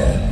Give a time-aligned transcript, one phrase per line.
[0.00, 0.29] Podcast.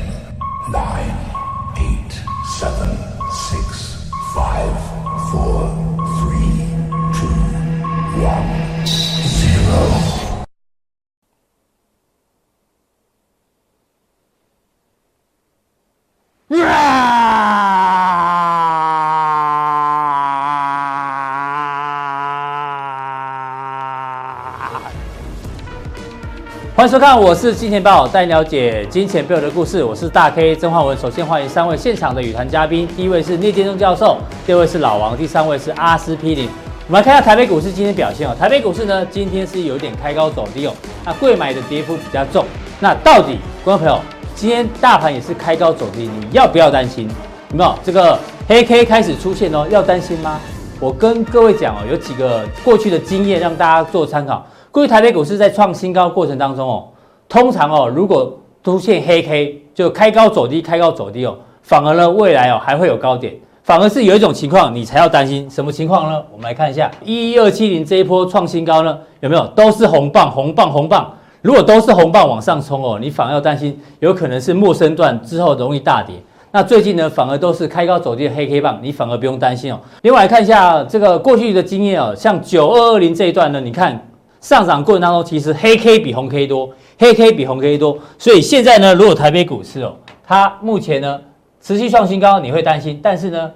[26.98, 29.84] 收看，我是金钱豹，带你了解金钱背后的故事。
[29.84, 30.98] 我是大 K 曾焕文。
[30.98, 36.48] 首先欢迎三位现场的与谈嘉宾，第一位是聂建中教授，第二位是老王，第三位是阿司匹林。
[36.88, 38.34] 我们来看一下台北股市今天表现哦。
[38.36, 40.74] 台北股市呢，今天是有点开高走低哦。
[41.04, 42.44] 那柜买的跌幅比较重。
[42.80, 44.00] 那到底，观众朋友，
[44.34, 47.08] 今天大盘也是开高走低，你要不要担心？
[47.52, 49.64] 有没有这个黑 K 开始出现哦？
[49.70, 50.40] 要担心吗？
[50.80, 54.44] 我跟各位讲哦，有几个过去的经验让大家做参考。
[54.72, 56.84] 各位台北股市在创新高过程当中哦，
[57.28, 66.22] 通常哦，如果出现黑 K 就开高走低，开高走低哦，反而呢未来哦还会有高点，反而是有一种情况你才要担心，什么情况呢？
[66.30, 71.10] 我们来看一下一一二七零这一波创新高呢，有没有都是红棒红棒红棒？
[71.40, 76.14] 如果都是红棒往上冲哦，你反而要担心，有可能是末升段之后容易大跌。
[76.50, 79.80] 那最近呢，反而都是开高走低的黑 K 棒，你反而不用担心哦。
[80.02, 84.04] 另外来看一下这个过去的经验哦，像九二二零这一段呢，你看。
[84.40, 91.20] 上涨过程当中，其实黑 K 比红 K 多，黑 K 比红 K 多，所以现在呢，如果台北股市哦，它目前呢
[91.60, 93.00] 持续创新高，你会担心。
[93.02, 93.50] 但是呢，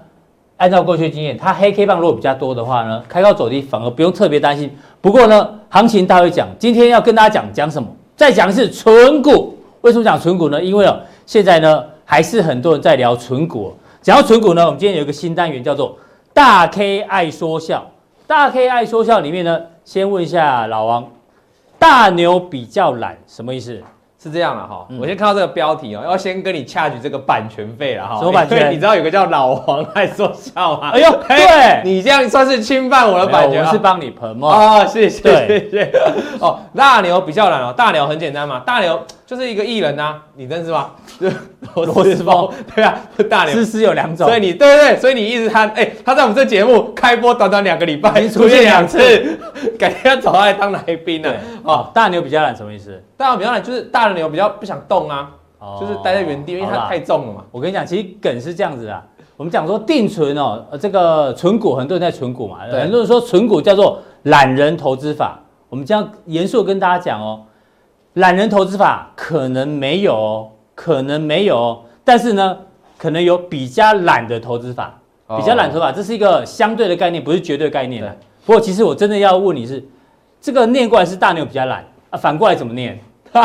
[0.57, 4.71] 按照过去经验，它黑 K 棒如果比较多的话呢，开高走低反而不用特别担心。
[5.01, 7.89] 不过呢，行情大会讲，今天要跟大家讲讲什么？
[8.17, 9.57] 再讲的是存股。
[9.83, 10.63] 为什么讲存股呢？
[10.63, 13.73] 因为哦，现在呢还是很多人在聊存股。
[14.01, 15.97] 讲到存股呢，我们今天有一个新单元叫做
[16.33, 17.89] 大 K 爱说笑。
[18.27, 19.61] 大 K 爱说笑里面呢。
[19.85, 21.07] 先问一下老王，
[21.79, 23.83] 大牛比较懒，什么意思？
[24.23, 28.19] 是这样了哈，我先看到这个标题哦，要先跟你掐取这个版权费了哈。
[28.21, 28.71] 什么版权？
[28.71, 30.91] 你知道有个叫老王在说笑吗？
[30.95, 33.65] 哎呦， 对，你这样算是侵犯我的版权。
[33.65, 34.49] 我是帮你喷嘛。
[34.49, 35.93] 啊，谢谢谢谢。
[36.39, 40.91] 哦，大牛比较懒哦，大牛很简单嘛，大牛就是一个艺人呐，你认识吗？
[41.75, 42.95] 罗斯峰，对啊，
[43.31, 43.55] 大牛。
[43.55, 48.99] 诗诗有两种，所以你对对对，所以你一直他哎，他在我们这节目开播短短两个礼拜，出现两次，
[49.79, 51.35] 改天要找他来当来宾了。
[51.63, 53.03] 哦，大牛比较懒什么意思？
[53.17, 55.31] 大牛比较懒就是大牛比较不想动啊，
[55.81, 57.43] 就是待在原地，因为它太重了嘛。
[57.51, 59.03] 我跟你讲，其实梗是这样子的，
[59.39, 65.39] 我们讲说定存哦，这个存股很多人在存股嘛，很多人说存股叫做懒人投资法。
[65.71, 67.41] 我们这样严肃跟大家讲哦，
[68.15, 70.49] 懒人投资法可能没有哦。
[70.75, 72.57] 可能没有，但是呢，
[72.97, 74.99] 可能有比较懒的投资法，
[75.37, 78.03] 比较懒投资法，这是一个相对的概念，不是绝对概念。
[78.47, 79.87] 不过，其实我真的要问你是，
[80.41, 82.99] 这个念过来是大牛比较懒啊，反过来怎么念？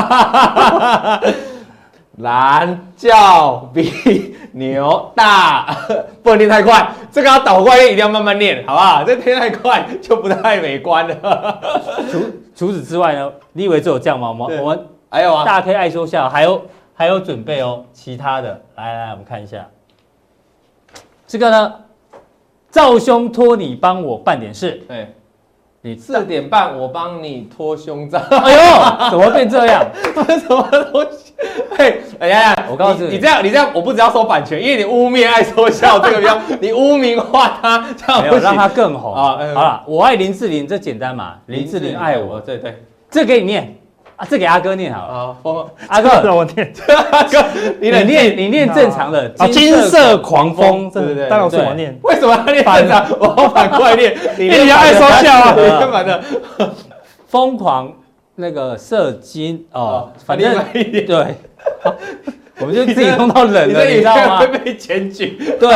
[2.19, 5.75] 懒叫比牛大，
[6.23, 9.03] 不能念太快，这个要倒过来一定要慢慢念，好不好？
[9.03, 11.59] 这念太快就不太美观了。
[12.11, 12.21] 除
[12.55, 14.29] 除此之外呢，你以为只有这样吗？
[14.29, 16.61] 我们我们还有啊，大 K 爱说笑，还有。
[16.99, 19.67] 还有准备哦，其他的，来来来，我们看一下，
[21.27, 21.75] 这个呢，
[22.71, 25.13] 赵兄托你帮我办点事，对，
[25.87, 29.85] 你四点半我帮你脱胸罩，哎呦，怎么变这样？
[30.13, 30.61] 什么
[30.91, 31.33] 东西？
[31.77, 39.37] 嘿，哎呀，我告诉你，你这样你这样，我不只要收版权，因为你污蔑爱说笑这个标，你污名化他，这样没有让他更红啊。
[39.55, 43.76] 好了，我爱林志玲，这简单嘛，林志玲爱我，对对，这给你念。
[44.17, 45.13] 啊，这给阿哥念好了。
[45.13, 46.73] 啊，风阿哥让我念。
[47.11, 47.45] 阿哥，
[47.79, 49.31] 你念 你念正常的。
[49.37, 51.29] 啊，金色狂风，对对对。
[51.29, 51.97] 当然是我念。
[52.01, 53.05] 为什么要念反常？
[53.19, 54.13] 我反过来念。
[54.37, 55.55] 你比较爱说笑啊。
[55.79, 56.21] 干嘛的？
[57.27, 57.93] 疯狂
[58.35, 61.35] 那个射精哦，反正对。
[62.59, 64.39] 我们就自己弄到冷了，你知道吗？
[64.39, 65.37] 会被检举。
[65.59, 65.69] 对，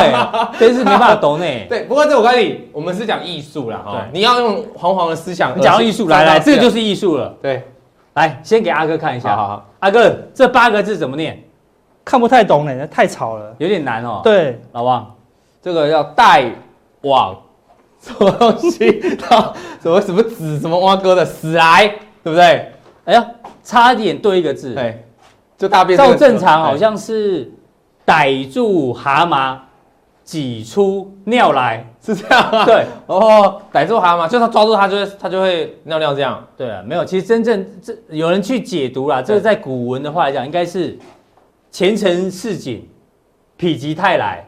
[0.57, 1.45] 真是没办法懂呢。
[1.69, 4.07] 对，不过这我告诉你，我们是讲艺术啦哈。
[4.11, 5.61] 你要用黄黄的思想。
[5.61, 7.35] 讲艺术，来来，这个就是艺术了。
[7.39, 7.61] 对。
[8.13, 9.35] 来，先给阿哥看一下。
[9.35, 11.41] 好，好，阿哥，这八个字怎么念？
[12.03, 14.21] 看不太懂呢，太吵了，有点难哦。
[14.23, 15.15] 对，老王，
[15.61, 16.51] 这个要带
[17.01, 17.37] 往
[18.01, 19.15] 什么东西？
[19.17, 21.87] 到什么什么子什么蛙哥的死来，
[22.23, 22.71] 对不对？
[23.05, 23.25] 哎呀，
[23.63, 24.73] 差点对一个字。
[24.73, 25.05] 对，
[25.57, 25.97] 就大便。
[25.97, 27.51] 照正常好像是
[28.03, 29.57] 逮住蛤蟆。
[30.31, 32.63] 挤出尿来是这样啊？
[32.63, 36.41] 对，哦，逮住蛤蟆，就他抓住他就会他就会尿尿这样。
[36.55, 40.97] 对啊，没有，其实真正这有人去解读啦，这个在古文的话来讲，应该是
[41.69, 42.87] 前程似锦，
[43.57, 44.47] 否极泰来，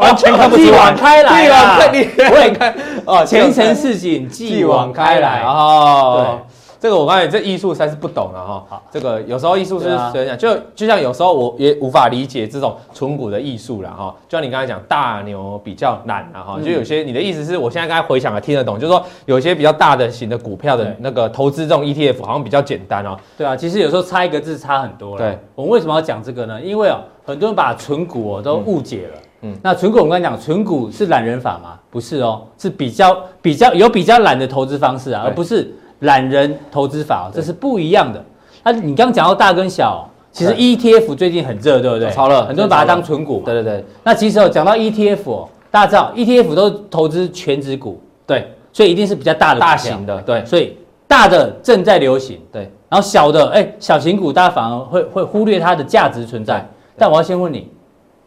[0.00, 0.68] 完全看不出来。
[0.72, 2.74] 继往开来，继往开，我也看
[3.04, 6.40] 哦，前程似锦，继往开来哦。
[6.80, 8.64] 这个我刚才这艺术实在是不懂了哈。
[8.68, 10.38] 好，这个有时候艺术是怎样？
[10.38, 14.14] 就就像有时候我也无法理解这种纯股的艺术了哈。
[14.28, 16.58] 就像你刚才讲，大牛比较懒了哈。
[16.64, 23.16] 就有些你的意思是我现在刚才回想了听得懂，就是说有些比较大的型的股票的那个投资这种 ETF 好像比较简单哦。
[23.36, 25.18] 对啊，其实有时候差一个字差很多了。
[25.18, 26.60] 对，我们为什么要讲这个呢？
[26.60, 29.18] 因为哦，很多人把纯股哦都误解了。
[29.42, 31.78] 嗯，那纯股我们刚才讲，纯股是懒人法吗？
[31.90, 38.24] 不是哦，是比较比较有比较懒的投资方式啊，而不是懒人投资法，这是不一样的。
[38.62, 42.10] 那你刚刚讲到大跟小，其实 ETF 最近很热，对不对？
[42.10, 43.42] 超热，很多人把它当存股。
[43.44, 43.84] 对对对。
[44.02, 56.66] 那其实哦，讲到 ETF 哦，大家知道 ETF 都投资全值股，对，所以一定是比较大的大型的，对，所以大的正在流行，对，然后小的哎小型股，大家反而会会忽略它的价值存在。
[56.96, 57.70] 但我要先问你。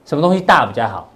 [0.03, 1.09] 什么东西大比较好？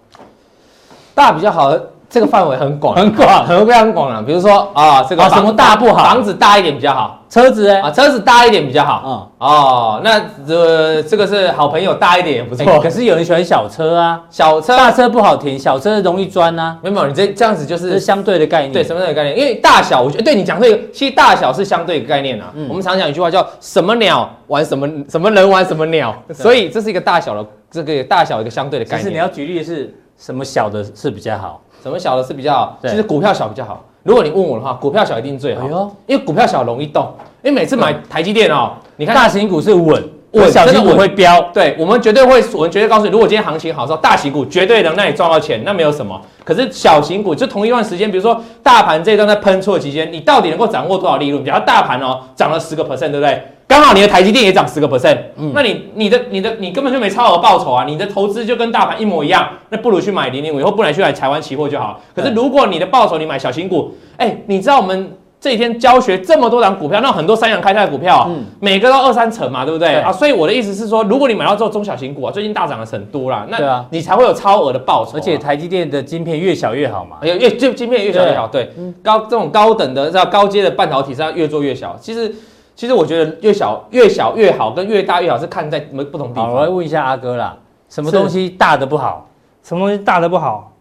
[1.15, 1.75] 大比较好，
[2.09, 4.21] 这个范围很广，很广，很非常广了。
[4.21, 6.03] 比如说啊，这个什么大不好？
[6.03, 9.03] 房子大一点比较好，车子哎，啊，车子大一点比较好。
[9.05, 12.79] 嗯，哦，那这这个是好朋友大一点也不错。
[12.79, 16.77] 可是有人喜欢小车啊，小车大车不好停，小车容易钻呐。
[16.81, 18.71] 没有，你这这样子就是相对的概念。
[18.71, 19.37] 对，什么样的概念？
[19.37, 22.53] 因为大小，我觉得对你讲这个，其实大小是相对的概念啊。
[22.69, 27.45] 我们常讲一句话叫“什么鸟玩什么，什么人玩什么鸟”，所以这是一个大小的。
[27.71, 28.99] 这个大小一个相对的概念。
[28.99, 32.77] 其实你要举例的是什么小的是比较好，什么小的是比较好。
[32.81, 33.83] 其实股票小比较好。
[34.03, 35.67] 如果你问我的话，股票小一定最好。
[36.05, 37.11] 因为股票小容易动。
[37.43, 40.03] 因为每次买台积电哦，你看大型股是稳，
[40.35, 41.41] 稳小心，我会飙。
[41.53, 46.21] 对，我们绝对会，我们绝对告诉你，如果今天行情好的时候，大型股绝对能让你赚到钱，那没有什么。
[46.43, 51.43] 可是小型股就同一段时间，比如说大盘这一段在喷出的期间，你到底能够掌握多少利润？
[51.43, 53.41] 比如大盘哦涨了十个 percent，对不对？
[53.67, 57.83] 刚好你的台积电也涨十个 percent，嗯，那你你的你的你根本就没超额报酬啊！
[57.83, 61.99] 你的投资就跟大盘一模一样，那不如去买零零五，以后不然去买台湾期货就好。
[62.15, 65.11] 可是如果你的报酬你买小型股，哎，你知道我们
[65.45, 70.11] 这几天教学这么多档股票，那很多三阳开泰的股票，嗯，每个都二三成嘛，对不对，对啊？
[70.11, 75.13] 所以我的意思是说，如果你买到之后中小型股啊，最近大涨的很多啦，那你才会有超额的报酬，啊。
[75.17, 78.71] 而且台积电的晶片越小越好嘛，越越就晶片越小越好，对，
[79.03, 82.33] 高这种高等的叫高阶的半导体是要越做越小，其实。
[82.77, 86.47] 其实我觉得越小越小越好，跟越大越好是看在什么不同地方。
[86.47, 87.55] 好，我来问一下阿哥啦，
[87.87, 89.29] 什么东西大的不好？
[89.63, 90.73] 什么东西大的不好？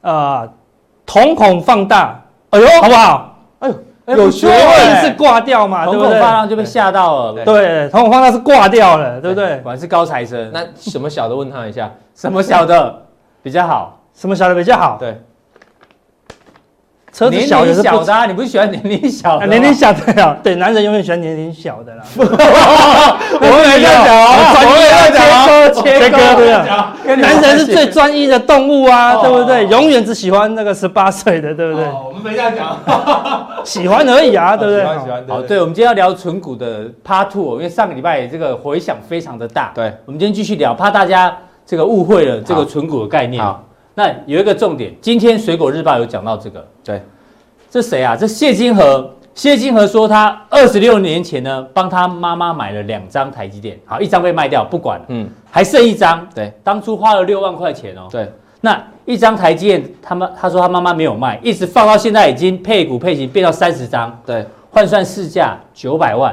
[0.00, 0.52] 呃，
[1.06, 2.20] 瞳孔放大，
[2.50, 3.38] 哎呦，好不好？
[3.60, 3.74] 哎呦，
[4.16, 6.08] 有学问是挂掉嘛，对不对？
[6.08, 9.58] 瞳孔放大就被吓到了，对，瞳孔放大是挂掉了，对不对？
[9.58, 10.50] 果然是高材生。
[10.52, 11.36] 那什么小的？
[11.36, 13.02] 问他一下，什么小的
[13.42, 13.98] 比较好？
[14.14, 14.96] 什么小的比较好？
[14.98, 15.20] 对。
[17.18, 19.46] 车子小也是小的，你不是喜欢年龄小的？
[19.48, 22.04] 年龄小的呀，对，男人永远喜欢年龄小的啦。
[22.16, 22.24] 我
[23.40, 24.08] 们也要讲，
[24.62, 26.96] 我们也要讲，切割对啊。
[27.04, 29.66] 男人是最专一的动物啊，对不对？
[29.66, 31.84] 永远只喜欢那个十八岁的，对不对？
[31.86, 32.78] 我们没这样讲，
[33.66, 34.82] 喜欢而已啊，对不对？
[34.82, 35.24] 喜欢喜欢。
[35.26, 39.72] 好，对，我们今天要聊纯股的 Part Two，因为上个礼拜这个回响非常的大。
[39.74, 41.36] 对，我们今天继续聊，怕大家
[41.66, 43.44] 这个误会了这个纯股的概念。
[43.98, 47.02] 那有一个重点，今天水果日报有讲到这个，对，
[47.68, 48.14] 这谁啊？
[48.14, 58.30] 这谢金河，谢金河说他二十六年前呢，帮他妈妈买了两张台积电，好，一张被卖掉，不管了，嗯，还剩一张，对，当初花了六万块钱哦，对，
[58.60, 66.32] 那一张台积电，他妈他说他妈妈没有卖，一直放到现在已经配股配型变到三十张，对，换算市价九百万，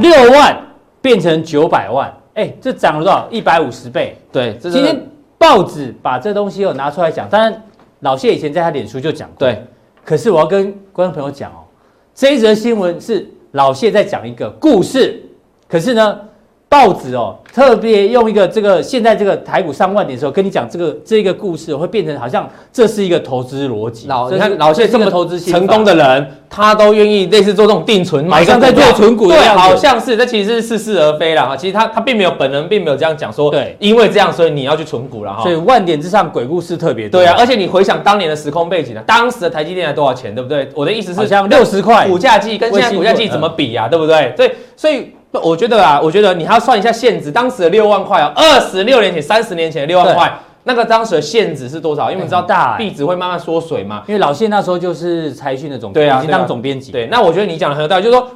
[0.00, 0.54] 六万
[1.00, 3.26] 变成九百万，哎，这涨了多少？
[3.30, 5.00] 一百五十倍，对，今天。
[5.46, 7.62] 报纸把这东西又拿出来讲，当然
[8.00, 9.64] 老谢以前在他脸书就讲过，对。
[10.04, 11.62] 可是我要跟观众朋友讲哦，
[12.12, 15.22] 这一则新闻是老谢在讲一个故事，
[15.68, 16.20] 可是呢。
[16.68, 24.08] 报纸哦，特别用一个这个现在这个台股上万点的时候，跟你讲这个这个故事，会变成好像这是一个投资逻辑。
[24.08, 31.56] 老你看老谢这么投资成功的人，他都愿意类似做这种定存，马上在做存股，对，好像是这其实是似是而非了哈。
[31.56, 35.44] 其实他他并没有本人并没有这样讲说，对，因为这样所以你要去存股了哈。
[35.44, 37.20] 所以万点之上鬼故事特别多。
[37.20, 40.68] 对啊，而且你回想当年的时空背景呢，当时的台积电才多少钱，对不对？
[40.74, 44.34] 我的意思是像六十块，股价计跟现在股价计怎么比呀，对不对？
[44.36, 45.12] 所以所以。
[45.40, 50.32] 我觉得啊，我觉得你还要算一下现值，当时的六万块啊，二十六年前、三十年前的六万块，
[50.64, 52.10] 那个当时的现值是多少？
[52.10, 54.02] 因为你知道大币值会慢慢缩水嘛。
[54.06, 56.92] 因为老谢那时候就是财讯的总编辑，对啊，已经当总编辑。
[56.92, 58.28] 对，那我觉得你讲的很有道理，就是说。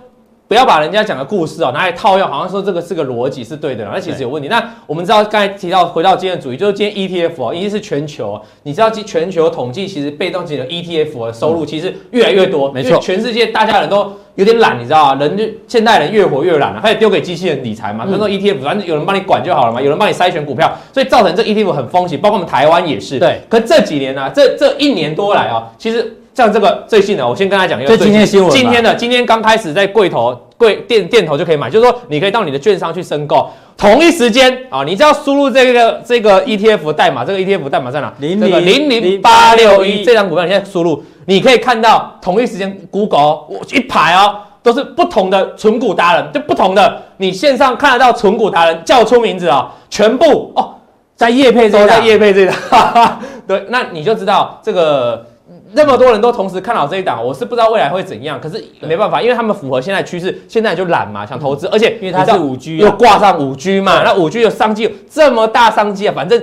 [0.51, 4.49] 不要把人家讲的故事哦拿来套用，好像说这个是个逻辑是对的，那其实有问题。
[4.49, 8.37] 那我们知道刚才提到回到今天的主题，就是今天 ETF 哦，一定是全球。
[8.65, 12.99] 你知道，全球统计其实被动型的 ETF 的收入其实越来越多，没错。
[12.99, 15.21] 全世界大家人都有点懒，你知道吗？
[15.21, 18.05] 人就现代人越活越懒了，开始丢给机器人理财嘛。
[18.05, 23.21] 比如说 ETF，反正有人帮你管就好了嘛，有人帮你筛选股票，所以造成这 ETF 很风险，包括我们台湾也是。
[23.21, 23.41] 对。
[23.49, 26.17] 可这几年呢，这这一年多来啊，其实。
[26.35, 27.97] 像这个最近的，我先跟大家讲一个。
[27.97, 28.51] 就今天新闻。
[28.51, 38.13] 今天的，今天刚开始在柜头柜店店头就可以买，就是说你可以到你的券商去申购，同一时间啊，你只要输入这个这个 ETF 代码，这个 ETF 代码在哪？
[38.19, 50.75] 零零零零八六一这张股票，你现在输入，你可以看到同一时间 Google 我一排哦，都是不同的存股达人，就不同的，你线上看得到存股达人叫出名字啊，全部哦。
[51.17, 55.27] 在叶配这在叶配这档， 对，那你就知道这个
[55.73, 66.43] 那么多人都同时看好这一档，我是不知道未来会怎样，可是没办法，因为他们符合现在趋势，现在就懒嘛，想投资，而且因为它是五 G，又挂上五 G 嘛，那五 G 的商机有这么大商机啊，反正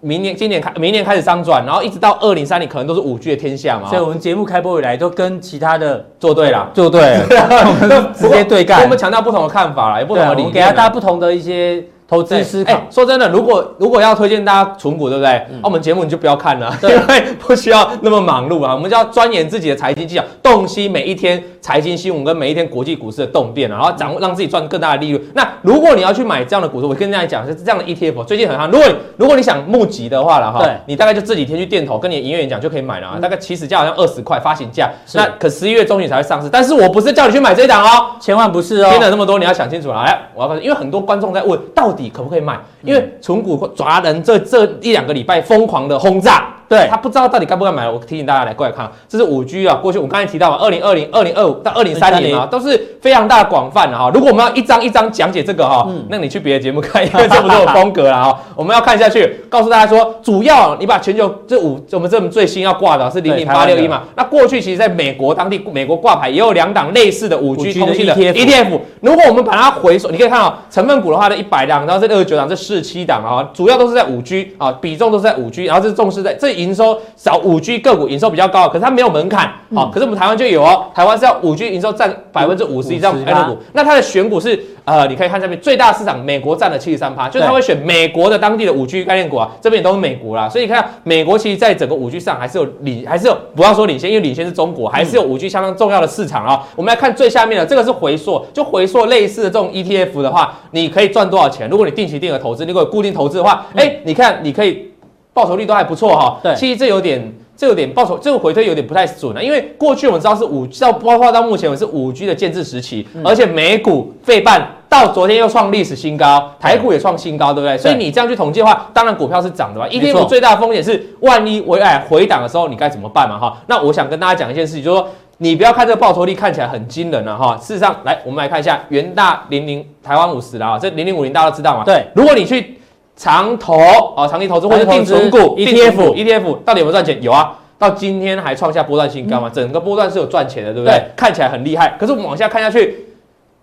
[0.00, 3.88] 明年、今年开、明年开始商转，然后一直到二零三零，可能都是五 G 的天下嘛。
[3.88, 8.82] 所以我们节目开播以来都跟其他的做对了，做对了， 直接对干。
[8.82, 11.84] 我们强调不同的看法啦，也不同的理念，给大家不同的一些。
[12.08, 15.30] 投资思考、欸，说真的，如果如果要推荐大家存股，对不对？
[15.50, 18.74] 那、嗯啊、我们节目你就不要看了， 因为不需要那么忙碌啊。
[18.74, 25.22] 我们就要钻研自己的财经技巧，洞悉每一天财经新闻跟每一天国际股市的动变，啊然后掌握让自己赚更大的利润。
[25.34, 28.70] 那如果你要去买这样的股市，我跟大家讲是这样的 ETF，最近很夯。
[28.70, 28.86] 如果
[29.18, 36.48] 如果你想募集的话了哈，你大概就这几天去店头跟你的营业员讲就可以买了啊，嗯、大概起始价好像二十块发行价，那可十一月中旬才会上市。
[36.48, 38.90] 但是我不是叫你去买这一档哦，千万不是哦。
[38.92, 39.98] 听了那么多，你要想清楚了。
[39.98, 42.60] 哎，我要告诉你，因为很多观众在问，到底可不可以买？
[42.82, 46.54] 因为存股抓人这这一两个礼拜疯狂的轰炸。
[46.68, 49.74] 对，他不知道到底该不该买，我提醒大家来过来看，这是五 G 啊。
[49.76, 54.10] 过去我们刚才提到嘛，二零二零、二零二五到二零三零啊，都是非常大广泛的哈。
[54.12, 58.38] 如果我们要一张一张讲解这个哈，嗯、那你去别的节目看， 因为这不是我风格了哈。
[58.54, 64.02] 我们要看下去，告诉大家说，主要你把全球这五，我们这么最新要挂的是零零八六一嘛。
[64.14, 68.78] 那过去其实在美国当地，美国挂牌也有两档类似的五 G 通信的 ETF。
[69.00, 77.38] 如果我们把它回收，你可以看到成分股的话，这一百档，然后这六十九档，这四十七档啊，主要都是在五 G 啊，比重都是在五 G，然后这是重视在这营收少。
[77.38, 96.66] 五 G 个股营收比较高，可是它没有门槛，好、嗯，可是我们台湾就有哦，台湾是要五 G 营收占百分之五十以上的股，那它的选股是呃，你可以看下面最大市场美国占了七十三趴，就是它会选美国的当地的五 G 概念股啊，这边也都是美国啦，所以你看美国其实在整个五 G 上还是有领，还是有不要说领先，因为领先是中国，还是有五 G 相当重要的市场啊。
[96.74, 101.68] 我们来看最下面的这个是回溯，就回溯类似的这种 ETF 的话，你可以赚多少钱？
[101.70, 104.90] 如果你定期定额投资，如果有固定投资的话，哎、欸，你看你可以
[105.38, 106.40] 报酬率都还不错哈。
[106.42, 107.32] 对，其实这有点。
[107.58, 117.76] 这有点报酬，这个回推有点不太准啊，因为过去我们知道是五到包括到目前为止是五 G 的建制时期，嗯、而且美股费半到昨天又创历史新高，台股也创新高，对不对？
[117.76, 123.36] 所以你这样去统计的话，当然股票是涨的吧？ETF 最大的风险是万一回哎回档的时候，你该怎么办嘛？
[123.36, 131.82] 哈，那我想跟大家讲一件事情，就是说你不要看这个报酬率看起来很惊人了哈，事实上，来我们来看一下元大零零台湾五十啦，这零零五零大家都知道嘛？
[131.82, 132.77] 对，如果你去。
[133.18, 133.74] 长投
[134.16, 137.20] 啊，长期投资或者定存股 ETF ETF 到底有没有赚钱？
[137.20, 139.50] 有啊，到今天还创下波段新高嘛？
[139.52, 141.02] 整个波段是有赚钱的，对不对？
[141.16, 141.96] 看起来很厉害。
[141.98, 143.07] 可是我们往下看下去，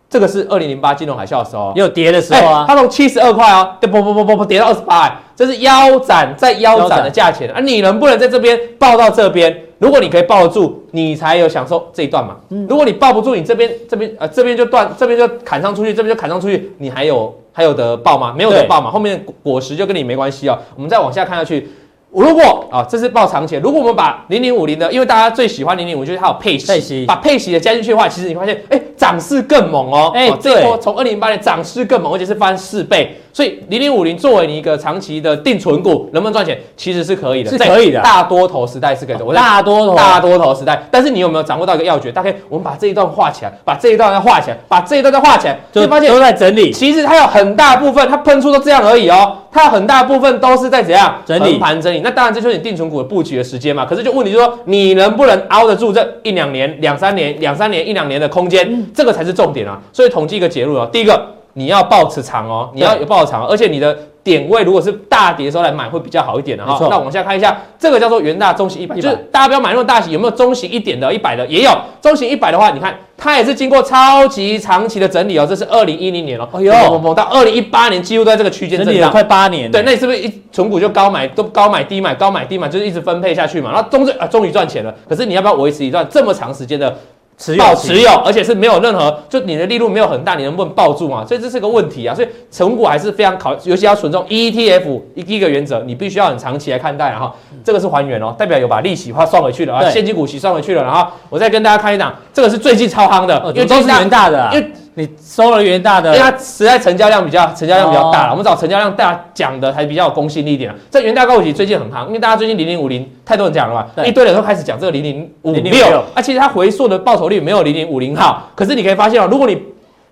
[0.09, 2.65] 这个是二零零八金融海啸的时候，也有跌的时候啊。
[2.67, 7.59] 它从七十二块哦，不不不不不跌到二十八，这是腰斩再腰斩的价钱啊！
[7.59, 9.55] 你能不能在这边抱到这边？
[9.79, 12.37] 如果你可以抱得住，你才有享受这一段嘛。
[12.69, 17.33] 如果你抱不住，你这边这边呃这边就断，这边就砍上出去，这边就砍上出去，你还有？
[17.57, 18.33] 还有得抱吗？
[18.35, 20.59] 没有得抱嘛，后面的果实就跟你没关系哦。
[20.75, 21.69] 我们再往下看下去，
[22.11, 23.55] 如果啊，这是报长期。
[23.57, 30.11] 如果我们把零零五零的，因为大家最喜欢零零五，就是它有配息，配息把配息的加进去的话，其实你发现，哎，涨势更猛哦。
[30.15, 33.19] 哎，这一波从二零零八年涨势更猛，而且是翻四倍。
[33.35, 36.57] 所以零零五零作为你一个长期的定存股，能不能赚钱？
[36.77, 37.99] 其实是可以的，是可以的。
[37.99, 40.87] 大多头时代是可以的，大多头大多头时代。
[40.89, 42.09] 但是你有没有掌握到一个要诀？
[42.09, 46.71] 大概我们把这一段画起来，把这一段再画起来，把这一段再画起来，就会发现都在整理。
[46.71, 49.39] 其实它有很大部分，它喷出都这样而已哦。
[49.51, 51.99] 它有很大部分都是在怎样整理盘整理。
[51.99, 53.85] 那当然这就是你定存股的布局的时间嘛。
[53.85, 58.89] 可是就问题就是说，你能不能熬得住这一两年、两三年、两三年、一两年的空间？
[58.93, 59.77] 这个才是重点啊。
[59.91, 61.35] 所以统计一个结论哦，第一个。
[61.57, 66.77] 你要抱持长哦，你要有抱持长，而且你的点位如果是大跌的时候来买会比较好一点的哈。
[66.89, 71.13] 那往下看一下，这个叫做元大中型一百，就是大家不要买那么大型，有没有中型一点的？
[71.13, 71.71] 一百的也有，
[72.01, 79.71] 中型一百的话，你看它也是经过超级长期的整理哦，这是二零一零年哦，哎呦，到二零一八年几乎都在这个区间整理了快八年。
[79.71, 83.71] 对，那你是不是一存股就高买都高买低买高买低买，就是一直分配下去嘛？
[83.71, 86.93] 然后终于啊终于赚钱了，可是你要不要维持一段这么长时间的？
[87.37, 91.25] 持有持有，而且是没有任何，就你的利润没有很大，你能不能抱住嘛？
[91.25, 92.15] 所以这是个问题啊。
[92.15, 97.09] 所以成股还是非常考，尤其要存重 ETF 一个原则，你必须要很长期来看待。
[97.09, 97.29] 然后
[97.63, 100.81] 这个是还原哦，代表有把利息花算回去了啊，现金股息算回去了。
[100.81, 110.75] 然后我再跟大家看一档，这个是最近超夯的，因为都是元大的，因为你收了元大的，因为它实在成交量比较成交量比较大了，哦我们找成交量大讲的还比较有公信力一点啊。
[110.89, 119.61] 这元大高股息最近很夯，因为大家最近零零五零太多人讲了嘛，一堆人都开始讲这个零零五0056六，啊，其实它回溯的报酬率没有零零五零好，可是你可以发现哦，如果你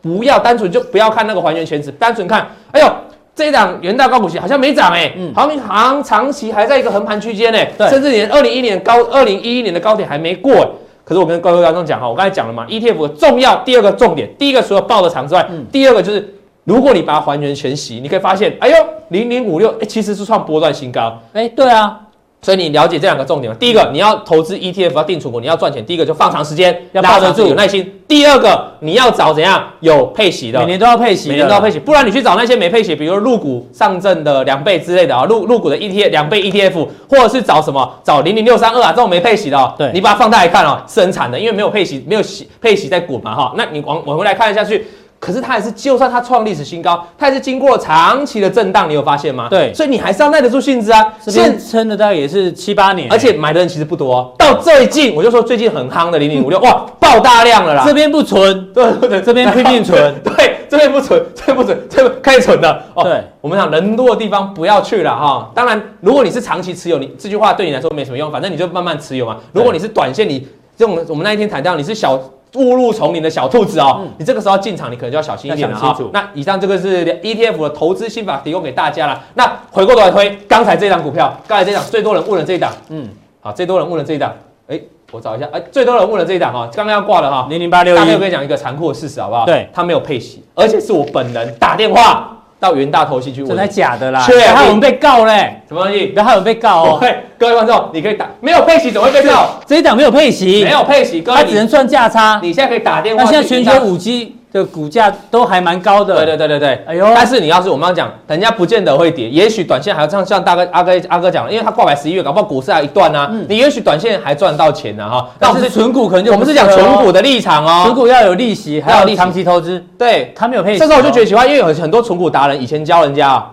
[0.01, 2.87] 不要单纯就不要看那个还原权值，单纯看，哎呦。
[3.35, 10.69] 这一档元大高股息好像没涨哎、欸，嗯好像好像长期还在一个横盘区间呢，对甚至连二零一年高二零一一年的高点还没过、欸。
[11.03, 16.33] 可是我跟各位观众讲哈，我刚才讲了嘛，ETF 的重要第二个重点，第一个除了报的长之外，嗯第二个就是
[16.63, 18.75] 如果你把它还原全息，你可以发现，哎呦，
[19.10, 21.19] 零零五六，哎，其实是创波段新高。
[21.33, 22.00] 哎，对啊，
[22.43, 23.57] 所以你了解这两个重点吗？
[23.59, 28.01] 第一个，你要投资 ETF 要定存股，你要赚钱，第一个就放长时间，要抱得住有耐心。
[28.07, 44.85] 第二个，你要找怎样有配息的，每年都要配息，每年都要配息，不然你去找那些没配息，比如说入股上证的两倍之类的啊，入入股的 ETF 两倍 ETF，或者是找什么找零零六三二啊这种没配息的哦，对你把它放大来看哦，是很惨的，因为没有配息，没有息配息在滚嘛哈，那你往往回来看下去。
[45.23, 49.47] 可是它还是，就算它创历史新高，它还是经过了长期的震荡，你有发现吗？
[49.49, 51.13] 对所以你还是要耐得住性子啊。
[51.25, 57.85] 现撑的大概也是七八年，而且买的人其实不多、哦，到最近我就说最近很夯的零零五六， 哇，爆大量了啦。
[57.87, 62.83] 这边不存， 对对对，这边拼命存， 对，这边不存，这边不存，这边开始存的。
[62.93, 65.49] 哦，对，我们讲人多的地方不要去了哈。
[65.55, 69.37] 当然，如果你是长期持有，你这句话对你来说没什么用，反正你就慢慢持有嘛。
[69.53, 72.19] 如果你是短线，你这种我们那一天谈到你是小。
[72.55, 76.10] 误入丛林的小兔子哦，嗯、你这个时候进场，你可能就要小心一点了哈、哦。
[76.13, 79.22] 那以上这个是 ETF 的投资心法，提供给大家了。
[79.33, 83.10] 那回过头来推刚才这档股票，刚才这档最多人问了这一档，嗯，
[83.41, 84.33] 好，最多人问了这一档，
[84.67, 84.79] 哎，
[85.12, 89.45] 我找一下，哎，最多人问了这一档哈，刚刚要挂了哈，零零八六一，大概我跟你讲一个残酷的事实好不好？
[89.45, 92.32] 对，他没有配息，而且是我本人打电话。
[92.63, 94.22] 到元大投信去问，真的假的啦？
[94.25, 95.62] 确定害我们被告嘞？
[95.67, 96.05] 什么东西？
[96.05, 96.98] 不要害我们被告哦！
[97.03, 99.60] 对，各位观众，你可以打，没有配息怎么会被告？
[99.67, 102.39] 这一档没有配息，没有配息，各位它只能赚价差。
[102.41, 103.22] 你现在可以打电话。
[103.22, 106.15] 那现在全球五 G 的股价都还蛮高的。
[106.15, 106.83] 对对对对对。
[106.88, 113.29] 哎呦，但是你要是我们刚刚讲，人家不见得会跌，也许短线还要像像大哥阿哥阿哥讲，因为他挂牌十一月，搞不好股市还有一段呢。
[113.50, 115.27] 你也许短线还赚到钱呢哈。
[115.39, 119.83] 但是纯股可能就我们是讲纯股的立场哦，纯股要有利息，还有长期投资。
[119.98, 120.79] 对，他没有配息。
[120.79, 123.52] 这时候我就觉得奇怪，因为有很多纯股达人以前教人家啊。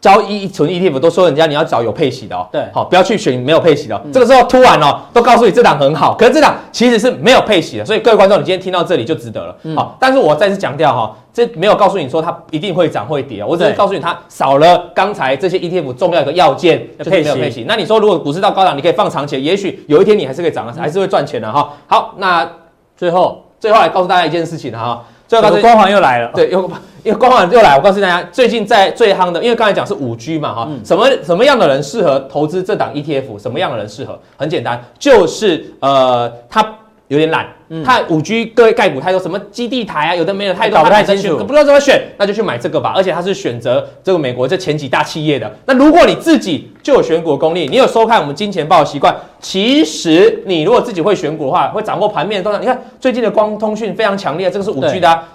[0.00, 4.00] 交易存 ETF 都说人家你要找有配息的哦，对，好，不要去选没有配息的。
[4.12, 9.56] 这个时候突然哦，都告诉你这档很好，可是这档其实是没有配息的，所以各位观众，你今天听到这里就值得了。
[9.74, 17.64] 好，但是我再次强调哈，这没有告诉你说它一定会涨会跌，我只是告诉你它少了刚才这些 ETF 重要一个要件，就是没有配息。
[17.66, 21.72] 那你说如果股市到高档，你可以放长钱，也许有一天你还是可以涨的，还是会赚钱的哈。
[21.88, 22.48] 好，那
[22.96, 25.04] 最后最后来告诉大家一件事情哈。
[25.28, 26.32] 最后，光环又来了。
[26.34, 26.62] 对，又
[27.04, 27.76] 因为光环又来。
[27.76, 33.38] 我告诉大家，最近在最夯的，因为刚才讲是五 G 嘛，哈、嗯，什么什么样的人适合投资这档 ETF？
[33.38, 34.18] 什么样的人适合？
[34.36, 36.66] 很简单，就是呃，他
[37.08, 37.46] 有点懒，
[37.82, 42.92] 他五 G 各位概股太多，什么基地台啊，有的没有太多，搞不太清楚，不知道怎么选，那就去买这个吧。
[42.94, 45.50] 而且它是选择这个美国这前几大企业的。
[45.64, 52.60] 那如果你自己就有选股的功力，你有收看我们金钱豹的习惯，其实你如果自己会选股的话，会掌握盘面的动向。
[52.60, 55.26] 你看最近的光通讯非常强烈，这个是五 G 的、啊，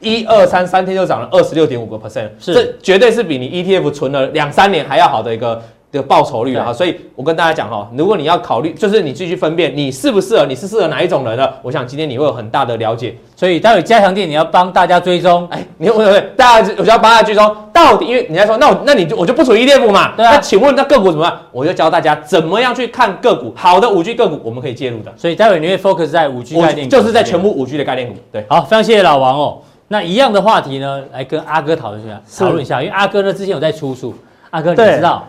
[0.00, 5.62] 一二三三天就涨了二十六点五个 percent，这绝对是比你 ETF 存了两三年还要好的一个。
[5.92, 13.14] 的报酬率啊，所以我跟大家讲哈，如果你要考虑，就是你继续分辨你适不适合，你是适合哪一种人的，我想今天你会有很大的了解。
[13.36, 20.32] 所以待会加强店你要帮大家追踪，哎，你会不会大家我就要帮大家追踪到底，因为你在说那我那你就我就不属于 ETF 嘛，对啊。
[20.32, 21.38] 那请问那个股怎么办？
[21.52, 25.12] 我就教大家怎么样去看个股，好的五 G 个股我们可以介入的。
[25.16, 28.14] 所以待会你会 focus 在五 G 概念股，就是在全部五 G 的概念股。
[28.32, 29.58] 对，好，非常谢谢老王哦。
[29.88, 34.14] 那一样的话题呢，来跟阿哥讨论一下，讨论一下，因为阿哥呢之前有在出书，
[34.50, 35.26] 阿哥你知道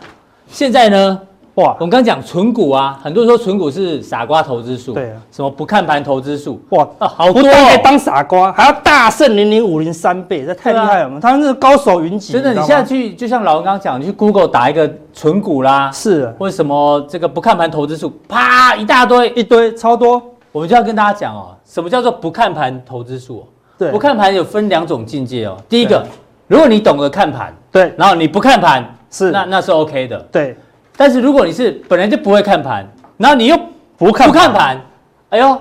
[0.54, 1.20] 现在呢？
[1.56, 11.18] 哇，我们刚刚讲存股啊，很多人说存股是傻瓜投资术，对啊，什么不看盘投资术，哇啊，好多、哦，不但可以当傻瓜，还要大胜零零五零三倍，这太厉害了嘛！
[11.18, 19.30] 啊、他们是高手云集，真的，你现在去，就像老王刚刚讲，你去 Google 打一个存股啦，是，或者什么这个不看盘投资术，啪一大堆。
[19.30, 23.44] 一堆超多，我们就要跟大家讲哦，什么叫做不看盘投资术？
[23.78, 26.04] 对，不看盘有分两种境界哦，第一个，
[26.48, 30.58] 如果你懂得看盘，对，然后你不看盘，是，那那是 OK 的，对。
[30.97, 32.86] 但是如果你是本来就不会看盘，
[33.17, 33.58] 然后你又
[33.97, 34.82] 不看不看盘，
[35.30, 35.58] 哎呦，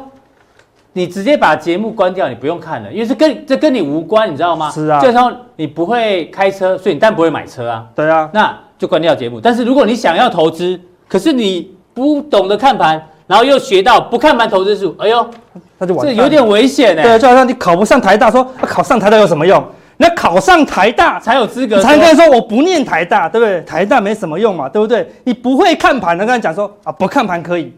[0.92, 4.70] 你直接把节目关掉，你不用看了，因为这跟这跟你无关，你知道吗？
[4.70, 5.00] 是啊。
[5.00, 7.86] 就像你不会开车，所以你当然不会买车啊。
[7.94, 8.28] 对啊。
[8.32, 9.40] 那就关掉节目。
[9.40, 15.30] 但是如果你想要投资，可是你不懂得看盘，然后又学到不看盘投资术，哎呦，
[15.78, 17.02] 那就完这有点危险哎。
[17.02, 19.64] 对，就好像你考不上台大，说考上台大有什么用？
[20.02, 23.60] 那考上台大才有资格，才跟人说我不念台大，对不对？
[23.62, 25.08] 台大没什么用嘛，对不对？
[25.22, 27.72] 你不会看盘的，跟他讲说啊，不看盘可以。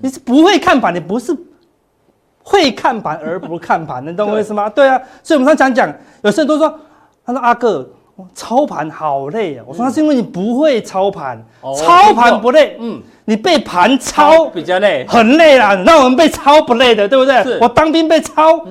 [0.00, 1.36] 你是不会看盘，你不是
[2.42, 4.68] 会看盘而不看盘，你懂我意思吗？
[4.68, 6.72] 对啊，所以我们常常讲，有些人都说，
[7.24, 7.88] 他说阿哥
[8.34, 9.64] 操盘好累啊。
[9.66, 11.40] 我说那是因为你不会操盘，
[11.76, 15.74] 操盘不累，嗯，你被盘操比较累，很累啦。
[15.84, 17.58] 那我们被操不累的，对不对？
[17.60, 18.64] 我当兵被操，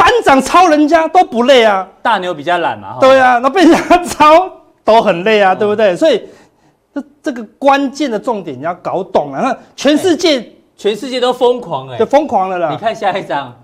[0.00, 1.86] 班长抄人家都不累啊。
[2.02, 4.50] 大牛比较懒嘛，对啊，那被人家抄
[4.82, 5.94] 都很累啊，对不对？
[5.94, 6.22] 所以
[6.94, 10.52] 这这个关键的重点你要搞懂啊，那全世界。
[10.76, 12.70] 全世界都疯狂哎、欸，就疯狂了啦！
[12.70, 13.54] 你看下一张，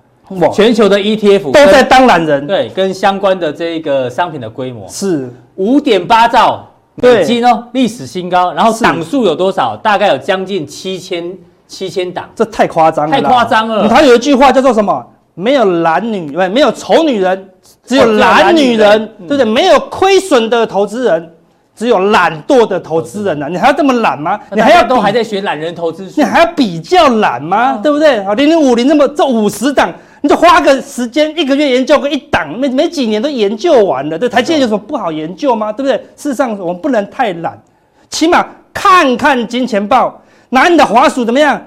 [0.53, 8.53] 全球的 ETF 都在当懒人，对，跟相关的这个商品的规模是五点八兆美金哦，历史新高。
[8.53, 9.75] 然后档数有多少？
[9.79, 11.33] 大概有将近七千
[11.67, 13.89] 七千档，这太夸张了，太夸张了。
[13.89, 15.03] 他有一句话叫做什么？
[15.37, 17.49] 没有懒女，没有丑女人，
[17.87, 19.45] 只有懒女人，对不对？
[19.45, 21.33] 没有亏损的投资人。
[21.77, 24.41] 只有懒惰的投资人呐、啊，你还要这么懒吗？
[24.53, 27.75] 你还要都还在学懒人投资，你还要比较懒吗？
[27.75, 28.17] 哦、对不对？
[28.21, 34.19] 啊，零零五零那么这五十档，你就花个时间一个月研究个一档，没没几年都研究完了。
[34.19, 35.71] 对，台积电有什么不好研究吗？
[35.71, 35.99] 对不对？
[36.17, 37.63] 事实上我们不能太懒，
[38.09, 40.19] 起码看看金钱豹，
[40.49, 41.63] 拿你的滑鼠怎么样？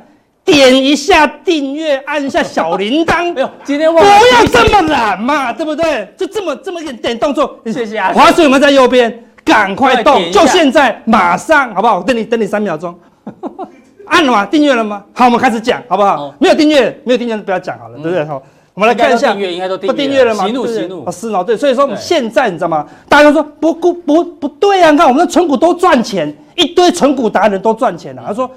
[0.51, 3.33] 点一下订阅，按一下小铃铛。
[3.37, 6.11] 哎呦，今天忘了不要这么懒嘛，对不对？
[6.17, 7.59] 就这么这么一点动作。
[7.65, 8.11] 谢谢啊。
[8.13, 9.25] 滑鼠有没有在右边？
[9.45, 10.31] 赶快动！
[10.31, 12.03] 就现在，马上，好不好？
[12.03, 12.93] 等你，等你三秒钟。
[14.05, 14.45] 按了吗？
[14.45, 15.03] 订阅了吗？
[15.13, 16.33] 好，我们开始讲，好不好？
[16.39, 18.23] 没有订阅，没有订阅，不要讲好了，对不对？
[18.25, 18.41] 好，
[18.75, 20.45] 我们来看一下，订阅应该都订阅了吗？
[20.45, 22.85] 喜怒喜怒，啊，是哦，对，所以说我们现在你知道吗？
[23.07, 24.91] 大家都说不不不不对啊！
[24.91, 28.23] 你看我们的存股都赚钱，一堆存股达人都赚钱了。
[28.27, 28.49] 他说，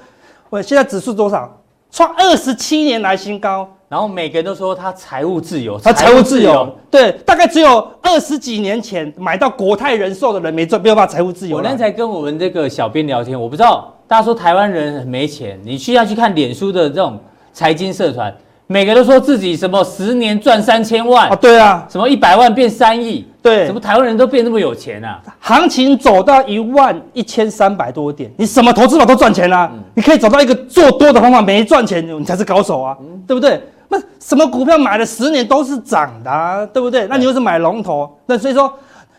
[0.49, 1.51] 我，现在指数多少？
[1.93, 3.65] 创二十七年来新高。
[3.87, 11.57] 然后每个人都说他财务自由，他财务自由，对，大概只有二十几年前买到国泰人寿的人没赚，没有办法财务自由。
[11.57, 17.19] 我刚才跟我们这个小编聊天，我不知道大家说台湾人很没钱，你需要去看脸书的这种
[17.51, 18.35] 财经社团，
[18.73, 25.21] 每个都说自己什么十年赚三千万啊，对啊，什么一百万变三亿，对，什么台湾人都变那么有钱啊？
[25.39, 29.69] 行情走到一万一千三百多点，你什么投资法都赚钱啊？
[29.71, 33.61] 嗯、你可以找到一个做多的方法没赚钱，你才是高手啊，嗯、对不对？
[33.89, 37.05] 那什么股票买了十年都是涨的，啊，对不对？
[37.05, 38.73] 那你又是买龙头，那所以说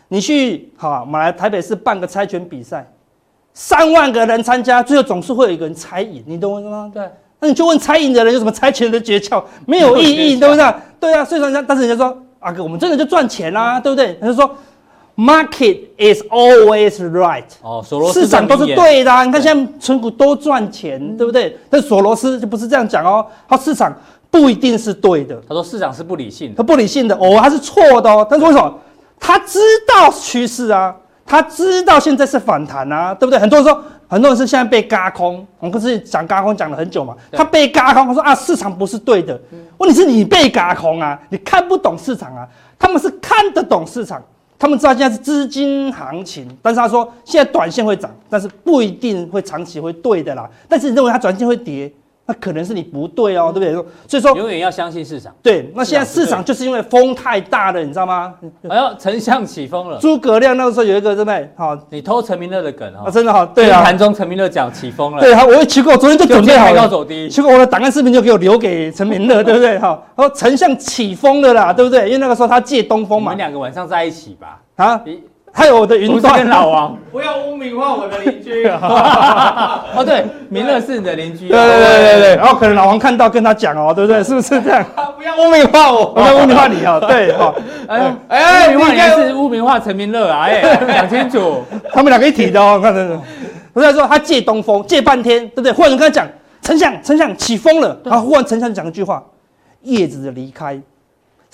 [0.09, 2.85] 你去哈，我们来台北市办个猜拳比赛，
[3.53, 6.91] 三万个人参加，最后总是会有一个人猜赢，你懂我意思吗？
[6.93, 7.09] 对，
[7.45, 9.43] 那你就问猜赢的人有什么猜拳的诀窍？
[9.67, 10.73] 没有意义，对不对？
[10.99, 14.17] 对啊，所以说人家，但是人家说阿哥，我们真的就赚钱啦，啊，对不对？
[14.19, 14.49] 他就说。
[15.17, 17.45] Market is always right。
[17.61, 19.23] 哦，索罗斯市场都是对的，啊。
[19.23, 21.57] 你看现在存股都赚钱，嗯、对不对？
[21.69, 23.97] 但索罗斯就不是这样讲哦，他市场
[24.29, 25.41] 不一定是对的。
[25.47, 28.27] 他说市场是不理性的，他不理性的哦，他是错的哦。
[28.29, 28.77] 但是为什么？
[29.17, 30.93] 他知道趋势啊，
[31.25, 33.39] 他知道现在是反弹啊，对不对？
[33.39, 33.81] 很多人说，
[34.15, 37.13] 很多人是现在被架空，我们不是讲架空讲了很久嘛？
[37.33, 39.37] 他被架空，他说啊，市场不是对的。
[39.77, 42.47] 问题是你被架空啊，你看不懂市场啊，
[42.79, 44.23] 他们是看得懂市场。
[44.57, 50.49] 他们知道现在是资金行情，但是他说现在短线会涨，但是不一定会长期会对的啦。
[50.69, 51.91] 但是你认为它短线会跌，
[52.27, 53.91] 那可能是你不对哦，对不对？
[54.07, 55.31] 所以说永远要相信市场。
[55.43, 58.33] 对，那现在市场就是因为风太大了，你知道吗？
[58.67, 59.99] 哎呦，丞相起风了。
[59.99, 61.47] 诸葛亮那个时候有一个对不对？
[61.55, 63.09] 好，你偷陈明乐的梗啊？
[63.11, 63.83] 真的好，对啊。
[63.83, 65.19] 盘中陈明乐讲起风了。
[65.21, 66.81] 对啊，我一奇怪，我昨天就准备好了。
[66.81, 67.29] 高走低。
[67.29, 69.77] 结果我的档案视频就给我留给陈明乐， 对不对？
[69.77, 72.05] 哈，然后丞相起风了啦，对不对？
[72.07, 73.33] 因为那个时候他借东风嘛。
[73.33, 74.59] 你们两个晚上在一起吧。
[74.77, 74.99] 啊，
[75.57, 78.67] 还有我的云端老王， 不要污名化我的邻居。
[78.67, 81.47] 哦，对，明乐是你的邻居。
[81.47, 84.21] 对对对对对，然后可能老王看到跟他讲哦，对不对？
[84.21, 84.85] 是不是这样？
[85.15, 86.99] 不要污名化我，不要污名化你哦。
[87.07, 87.55] 对，好。
[87.87, 90.41] 哎哎，污名化你是污名化陈明乐啊？
[90.43, 90.61] 哎，
[90.93, 91.63] 讲清楚，
[91.93, 92.77] 他们两个一体的哦。
[92.83, 93.21] 看看，
[93.71, 95.71] 我在说他借东风借半天，对不对？
[95.71, 96.27] 忽然跟他讲，
[96.61, 99.23] 丞相丞相起风了，然后忽然丞相讲一句话，
[99.83, 100.77] 叶子的离开。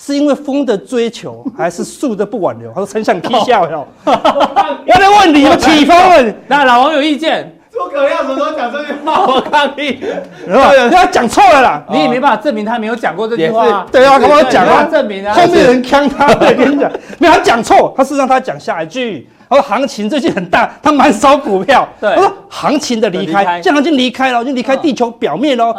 [0.04, 2.68] 是因为风的追求， 还是树的不挽留？
[2.70, 6.34] 他说：“丞相踢笑了。”我在问你，有起风了？
[6.48, 7.56] 那老王有意见？
[7.70, 9.24] 诸葛亮什么时候讲这句话？
[9.26, 9.98] 我抗议！
[10.90, 11.82] 他讲错了啦！
[11.90, 13.86] 你也没办法证明他没有讲过这句话。
[13.90, 16.26] 对啊，他讲啊，证明啊，后面人坑他。
[16.26, 21.88] 我跟你讲，没有他讲错，他是让他讲下一句，他说行情最近很大，他蛮少股票。
[21.98, 25.74] 对，他说行情的离开，这样已经离开了，已经离开地球表面喽。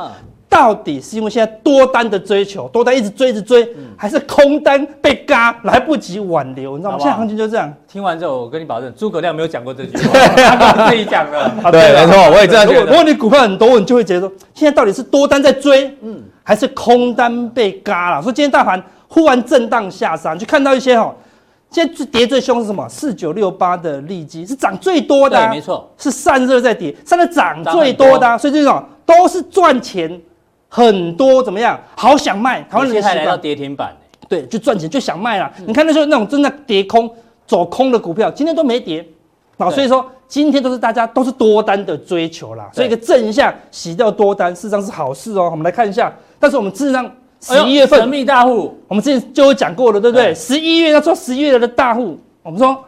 [0.54, 6.78] 到底是因为现在多单的追求，多单一直追一直追，嗯、还是空单被嘎来不及挽留？
[6.78, 6.98] 你知道吗？
[7.00, 7.74] 好好现在行情就这样。
[7.88, 11.39] 听完之后，我跟你保证，诸葛亮没有讲过这句话， 他自己讲的。
[11.63, 12.86] 啊、对，没错，我也这样觉得。
[12.86, 18.22] 如果你股票很多，你就会觉得说，现在到底是多单在追，嗯，还是空单被嘎了？
[18.22, 21.12] 说今天大盘忽然震荡下山，就看到一些哈，
[21.72, 22.88] 现在跌最凶是什么？
[22.88, 30.22] 四九六八的利基是涨最多的、啊，对，没错，是散热在跌，散热涨最多的、啊，所以这种都是赚钱。
[30.75, 31.79] 很多怎么样？
[31.95, 33.95] 好想卖，台湾人的习现在来到，跌停板，
[34.27, 35.53] 对，就赚钱就想卖啦。
[35.67, 37.07] 你看那时候那种正在跌空、
[37.45, 39.07] 走空的股票，今天都没跌，
[39.57, 45.47] 啊，所以说今天都是大家都是多单的追求啦，所以一个正向洗掉多单，事实上是好事哦。
[45.51, 47.05] 我们来看一下，但是我们事实上
[47.39, 50.31] 十一月份哎神秘大户，我们之前就有讲过了，对不对？
[50.31, 52.83] 对十一月要做十一月的大户，我们说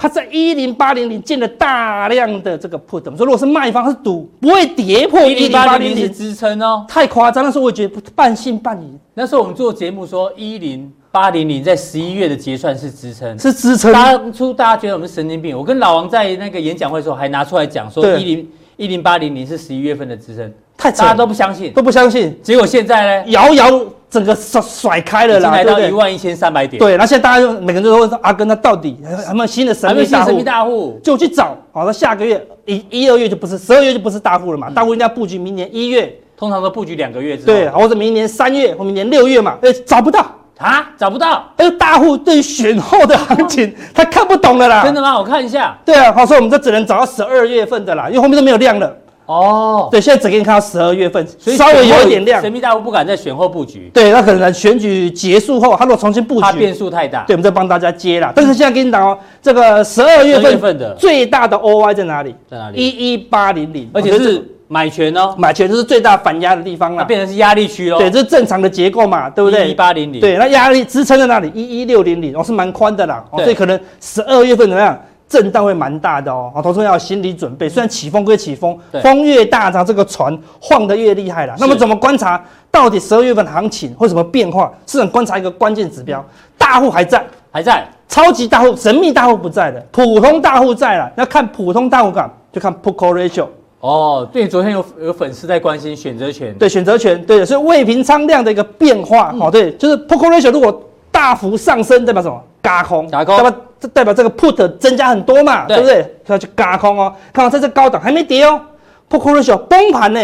[0.00, 6.86] 他在一零八零零建了大量的这个 put，我们说如果是卖方，他是赌不会跌破一零八八零零支撑哦。
[6.88, 7.42] 太夸张。
[7.42, 13.92] 那时候我也觉得半信半疑，那时候我们做节目说一零八零零在十一月的结算是支撑，是支撑。
[13.92, 21.72] 当初大家觉得我们是神经病，我跟老王在那个演讲会的时候还拿出来讲说对一零一零八零零是十一月份的支撑，太扯大家都不相信。
[21.72, 25.64] 都不相信，结果现在呢，遥遥整个甩甩开了啦，对？
[25.64, 30.04] 到一万一千三百点，对，那现在大家就每个人都问说阿根，那到底还有没有新的神秘大户？
[30.04, 40.26] 有新神秘大户，就去找，好，那下个月一一二月就不是，十二月就不是大户了嘛，大户应该布局明年一月，通常都布局两个月之后，对，或者明年三月或明年六月嘛，哎，找不到。
[40.58, 44.82] 啊，找不到，哎，大户对于选后的行情他看不懂了啦。
[44.82, 45.16] 真的吗？
[45.16, 48.92] 我看一下，对啊，好，所以我们这只能找到十二月份的啦，因为后面都没有量了。
[49.28, 52.50] 哦，对，现在只给你看到十二月份，所以稍微有一点量神。
[52.50, 57.24] 秘大户不敢在选后布局，对，那可能选举结束后，他如果重新布局变局，数太大。
[57.24, 58.32] 对，我们再帮大家接啦。
[58.34, 62.34] 但是现在给你讲哦，这个十二月份份的最大的 OI 在哪里？
[62.50, 62.80] 在哪里？
[62.80, 67.02] 一一八零零，而且是买权哦，买权就是最大反压的地方啦。
[67.02, 67.98] 那变成是压力区哦。
[67.98, 69.68] 对，这是正常的结构嘛，对不对？
[69.68, 71.52] 一八零零，对，那压力支撑在哪里？
[71.54, 74.98] 一一六零零，哦，是蛮宽的啦，哦，所以可能十二月份怎么样？
[75.28, 77.68] 震荡会蛮大的哦，好，投资人要有心理准备。
[77.68, 81.54] 虽然起风归起风对，风越大，它这个船晃得越厉害了。
[81.58, 84.72] 那么怎么观察到底十二月份行情会什么变化？
[84.86, 86.24] 市场观察一个关键指标，
[86.56, 87.86] 大户还在，还在。
[88.08, 91.12] 超级大户、神秘大户不在的，普通大户在了。
[91.16, 93.46] 要看普通大户干，就看 put call ratio。
[93.80, 102.42] 哦，对，昨天有有粉丝在关心选择权，对选择权，对的，所以未平仓量的一个变化，嗯哦，对，就是 put call ratio 如果大幅上升，代表什么？
[102.68, 106.14] 轧空，轧空代表这代表这个 put 增加很多嘛，对对不对？
[106.26, 107.14] 它就轧空哦。
[107.32, 108.60] 看到在这高档还没跌哦
[109.08, 110.20] ，put call ratio 崩盘呢，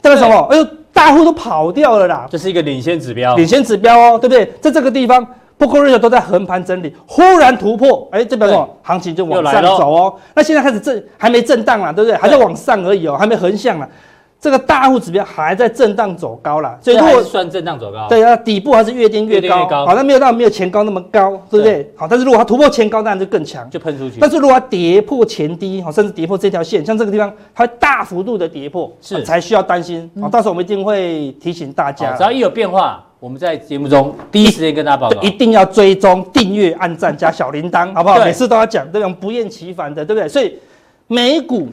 [0.00, 0.48] 代表什么？
[0.50, 3.36] 哎呦，大户都跑掉了啦，这是一个领先指标。
[3.36, 4.52] 领先指标哦，对不对？
[4.60, 5.26] 在这个地方。
[5.56, 8.68] put call ratio 都在横盘整理，忽然突破，哎，这表示什么？
[8.82, 10.12] 行情就往上走哦。
[10.34, 12.16] 那现在开始震，还没震荡啦，对不对？
[12.18, 13.88] 还在往上而已哦，还没横向啦。
[14.44, 21.90] 这个大户指标还在震荡走高啦，所以如果算震荡走高，对啊，底部还是越跌越高，好，但没有到没有前高那么高，对不对？
[21.96, 24.18] 好，但是如果它突破前高，当然就更强，就喷出去。
[24.20, 30.10] 但是如果它跌破前低，好，甚至跌破这条线，像这个地方，它会大幅度的跌破，是才需要担心。
[30.20, 38.22] 好，到时候我们一定会提醒大家，只要一有变化，我们在节目中第一时间跟大家报告，一定要追踪、订阅、按赞加小铃铛，好不好？
[38.22, 39.14] 每次都要讲，对不对？
[39.14, 40.28] 不厌其烦的，对不对？
[40.28, 40.58] 所以
[41.06, 41.68] 美股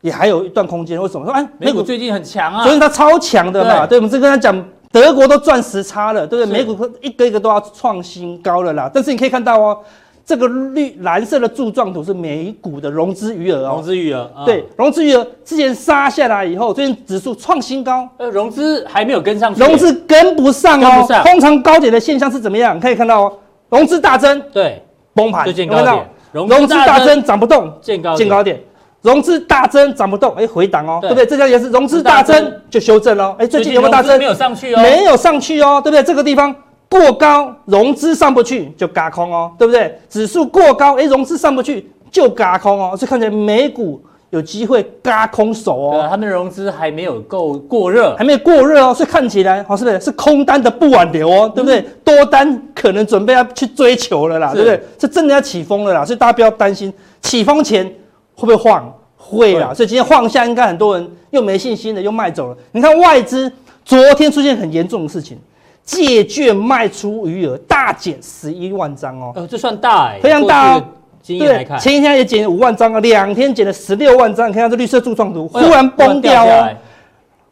[0.00, 1.00] 也还有一段空间。
[1.00, 2.64] 为什么说哎，美股最近很强啊？
[2.64, 6.58] 所以它超强的嘛，对对，我们是跟他讲，德国都赚时差了，对不对？
[6.58, 8.90] 美股一个一个都要创新高了啦。
[8.92, 9.78] 但是你可以看到哦，
[10.24, 13.82] 这个绿蓝色的柱状图是美股的融资余额融哦。
[13.82, 21.24] 资余额，嗯对，融资余额之前杀下来以后，最近指数创新高，呃，融资还没有跟上去，融资跟不上哦跟不上。
[21.24, 22.78] 通常高点的现象是怎么样？
[22.78, 23.32] 可以看到哦，
[23.68, 24.82] 融资大增，对，
[25.14, 28.60] 崩盘，就见有没有看到高点，融融资大增涨不动，见高见高点，
[29.02, 31.26] 融资大增涨不动，哎，回档哦，对对不对？
[31.26, 34.24] 这家也是融资大大增增就修正喽，哎，最近有没有大增没？
[34.24, 36.02] 有上去哦，没有上去哦，对不对？
[36.02, 36.54] 这个地方
[36.88, 39.98] 过高，融资上不去就嘎空哦，对不对？
[40.08, 51.82] 指数过高，哎，融资上不去就嘎空哦，所以看起来美股有机会嘎空手哦，他们的融资还没有够过热，还没有过热哦，所以看起来好是不是是空单的不挽留哦，对不对？
[52.04, 54.82] 多单可能准备要去追求了啦，是对不对？
[55.00, 57.90] 是真的要起风了啦，所以大家不要担心，起风前
[58.40, 58.92] 会不会晃？
[59.16, 62.56] 会啦，所以今天晃下，应该很多人又没信心了又卖走了。
[62.72, 63.52] 你看外资
[63.84, 65.38] 昨天出现很严重的事情，
[65.84, 76.68] 借券卖出余额大减十一万张哦，呃，这算大哎，非常大哦过去的经验来看，前一天也减五万张啊，两天减了十六万张，你看到这绿色柱状图，忽然崩掉哦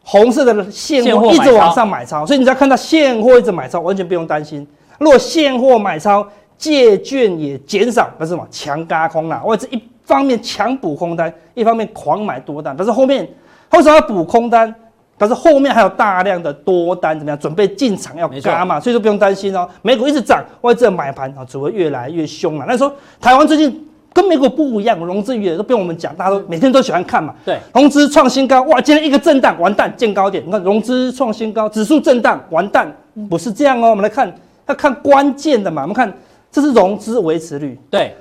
[0.01, 4.67] 红色的现现货一直往上买超，所以你只要看到现货一直买超，完全不用担心。
[4.97, 8.45] 如果现货买超，借券也减少，那是什么？
[8.49, 13.27] 强加空啊，外资一方面强补空单，一方面狂买多单，但是后面
[13.69, 14.73] 他为什么要补空单？
[15.21, 17.37] 但是后面还有大量的多单，怎么样？
[17.37, 19.67] 准备进场要没轧嘛，所以说不用担心哦。
[19.81, 22.65] 美股一直涨，外资的买盘啊只会越来越凶了。
[22.67, 27.35] 那时候台湾最近跟美股不一样，融资余额都被我们讲，大家都每天都喜欢看嘛。
[27.45, 28.79] 对，融资创新高，哇！
[28.79, 30.41] 今天一个震荡，完蛋，见高点。
[30.45, 32.89] 你看融资创新高，指数震荡，完蛋，
[33.29, 33.89] 不是这样哦。
[33.89, 34.33] 我们来看，
[34.67, 35.81] 要看关键的嘛。
[35.81, 36.11] 我们看，
[36.49, 38.15] 这是融资维持率，对，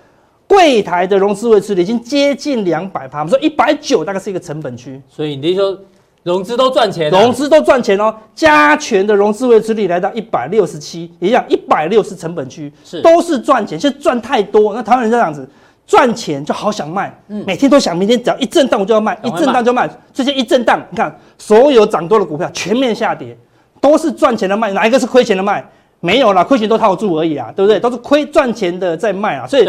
[0.48, 3.18] 柜台的融资维持率已经接近两百趴。
[3.18, 5.80] 我们说一百九大概是一个成本区，所以你就说
[6.22, 8.14] 融资都赚钱，融资都赚钱哦。
[8.34, 14.74] 加权的融资维持率来到一百六十七，一样一百六是成本区，是都是赚钱，现在赚太多。
[14.74, 15.48] 那台湾人这样子
[15.86, 19.88] 赚钱就好想卖，嗯，每天都想明天只要一震荡我就要卖，一震荡就卖。
[20.12, 23.36] 最近一震荡，你看所有涨多的股票全面下跌，
[23.80, 25.62] 都是赚钱的卖，哪一个是亏钱的卖？
[26.00, 27.80] 没有啦，亏钱都套住而已啊，对不对？
[27.80, 29.66] 都是亏赚钱的在卖啊，所以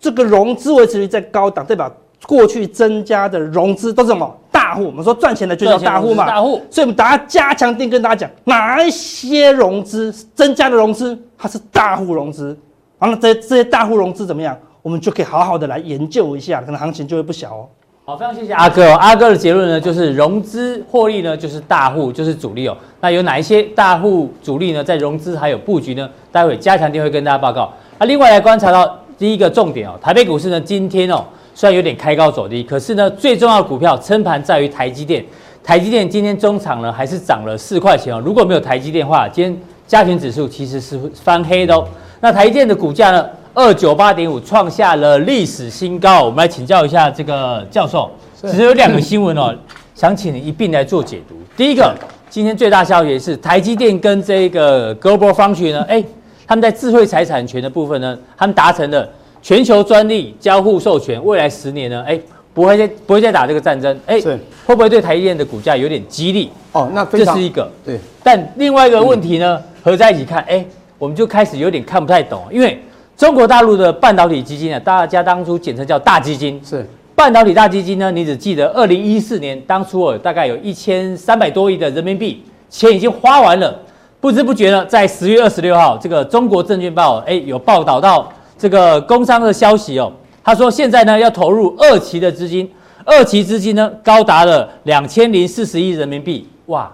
[0.00, 1.92] 这个融资维持率在高档，代表
[2.26, 4.36] 过去增加的融资都是什么？
[4.50, 6.60] 大户，我们说赚钱的就叫大户嘛，大户。
[6.70, 12.56] 所以我们大家加强定跟大家讲，哪一些融资增加的融资，它是大户融资。
[12.98, 14.56] 完了，这这些大户融资怎么样？
[14.82, 17.68] 我们就可以好好的来研究一下，可能行情就会不小哦。
[18.04, 18.94] 好，非常谢谢阿哥哦。
[18.94, 22.76] 阿哥的结论呢，就是融资获利呢，就是大户就是主力哦。
[23.00, 26.08] 那有哪一些大户主力呢，在融资还有布局呢？
[26.30, 27.72] 待会加强定会跟大家报告。
[27.98, 31.22] 那另外来观察到第一个重点哦，台北股市呢，今天哦。
[31.54, 35.22] 虽然有点开高走低，可是呢，最重要的股票撑盘在于台积电。
[35.62, 38.22] 台积电今天中场呢还是涨了四块钱哦。
[38.24, 41.86] 如果没有台积电的话，今天加权指数其实是翻黑的哦。
[42.22, 46.24] 那台积电的股价呢，二九八点五创下了历史新高。
[46.24, 49.54] 我们来请教一下这个教授，其实有两个新闻哦，
[49.94, 51.34] 想请你一并来做解读。
[51.58, 51.94] 第一个，
[52.30, 56.02] 今天最大消息是台积电跟这个 Global Foundries 呢，哎，
[56.50, 59.08] 他们在智慧财产权的部分呢，他们达成了。
[59.40, 62.04] 全球专利交互授权，未来十年呢？
[62.04, 62.20] 哎，
[62.52, 63.96] 不会再不会再打这个战争？
[64.04, 64.36] 哎，是
[64.66, 66.50] 会不会对台积电的股价有点激励？
[66.72, 67.96] 哦，那非常这是一个对。
[68.24, 70.62] 但另外一个问题呢，嗯、合在一起看，哎，
[70.98, 72.82] 我们就开始有点看不太懂，因为
[73.16, 76.84] 中国大陆的半导体基金啊，大家当初简称叫大基金，是
[77.14, 83.80] 半导体大基金呢，你只记得二零一四年当初哦，大概有一千三百多亿的人民币钱已经花完了，
[84.20, 88.30] 不知不觉呢，在十月二十六号，这个中国证券报哎有报道到。
[88.58, 90.12] 这个工商的消息哦，
[90.44, 92.70] 他说现在呢要投入二期的资金，
[93.06, 96.92] 二期资金呢高达了两千零四十亿人民币，哇，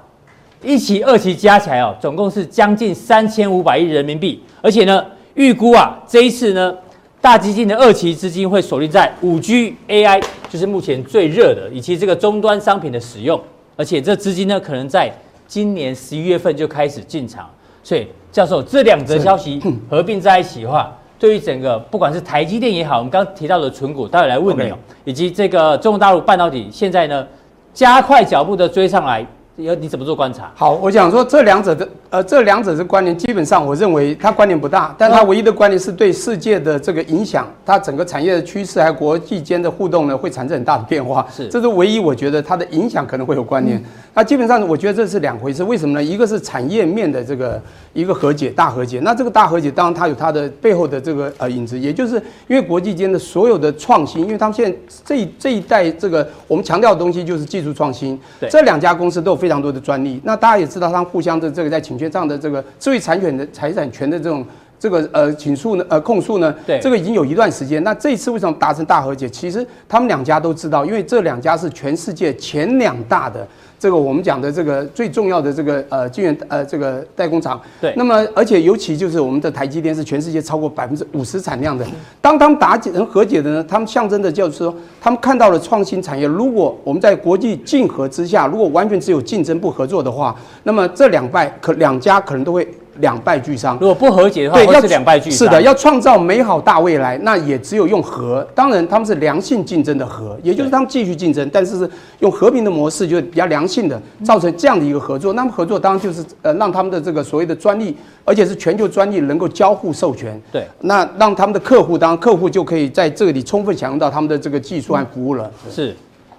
[0.62, 6.72] 一期二期加起来哦，总共是将近三千五百亿人民币，而且呢预估啊这一次呢
[7.20, 13.40] 大基金的二期资金会锁定在五 G AI，就是目前最热的以及这个终端商品的使用，
[13.74, 15.12] 而且这资金呢可能在
[15.46, 17.48] 今年十一月份就开始进场，
[17.82, 20.92] 所以教授这两则消息合并在一起的话。
[21.18, 27.26] 对于整个不管是台积电也好，我们刚刚提到的存股，待会来问你哦，以及这个中国大陆半导体现在呢
[27.72, 29.26] 加快脚步的追上来。
[29.56, 30.52] 要你怎么做观察？
[30.54, 41.26] 好，我想说这两者的呃，这两者的关联，基本上我认为它关联不大，但它唯一的关联是对世界的这个影响，它整个产业的趋势还有国际间的互动呢，会产生很大的变化。
[41.30, 43.78] 是，这是唯一我觉得它的影响可能会有关联。
[44.14, 46.02] 那基本上我觉得这是两回事，为什么呢？
[46.02, 47.60] 一个是产业面的这个
[47.92, 48.98] 一个和解，大和解。
[49.00, 52.14] 那这个大和解当然它有它的背后的这个呃影子，也就是
[52.48, 54.74] 因为国际间的所有的创新，因为他们现在
[55.04, 64.46] 这一这一代这个我们强调的东西就是技术创新，对，这两家公司都有非常多的专利，那大家也知道，他们互相的这个在侵权上的这个智慧产权的财产权的这种
[64.78, 67.82] 这个呃请诉呢，呃控诉呢，对，这个已经有一段时间。
[67.82, 69.28] 那这一次为什么达成大和解？
[69.28, 73.46] 其实他们两家都知道，因为这两家是全世界前两大的。
[73.86, 81.86] 这个我们讲的这个最重要的这个呃晶圆呃这个代工厂，对，那么而且尤其就是我们的台积电是全世界超过百分之五十产量的。
[82.20, 86.26] 当他们达成和解的呢，他们象征的就是说，他们看到了创新产业。
[86.26, 92.66] 如果我们在国际竞合之下，如果完全只有竞争不合作的话，那么这两败可两家可能都会。
[93.00, 93.76] 两败俱伤。
[93.80, 95.38] 如果不和解的话，对，要是两败俱伤。
[95.38, 98.46] 是的，要创造美好大未来，那也只有用和。
[98.54, 105.32] 当然，他们是良性竞争的和，也就是他们继续竞争，但是是用和平的模式，就是比较良性的，造成这样的一个合作。
[105.32, 110.40] 那么合作当然就是呃，让他们的这个所谓的专利，而且是全球专利能够交互授权。
[110.50, 115.50] 对，那让他们的客户，当然客户就可以在这里充分享用到他们的这个技术和服务了。
[115.70, 115.94] 是。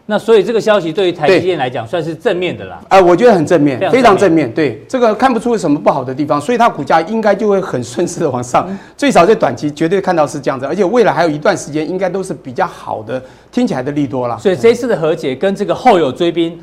[0.09, 2.79] 那所以这个消息对于台积电来讲算是正面的啦。
[2.87, 4.49] 呃，我觉得很正面，非常正面。
[4.53, 8.65] 对，这个看不出什么不好的地方，所以它股价应该就会很顺势的往上。
[8.95, 14.37] 最少在短期绝对看到是这样子，而且未来还有一段时间应该都是比较好的，听起来的利多啦。
[14.37, 16.57] 所以这一次的和解跟这个后有追兵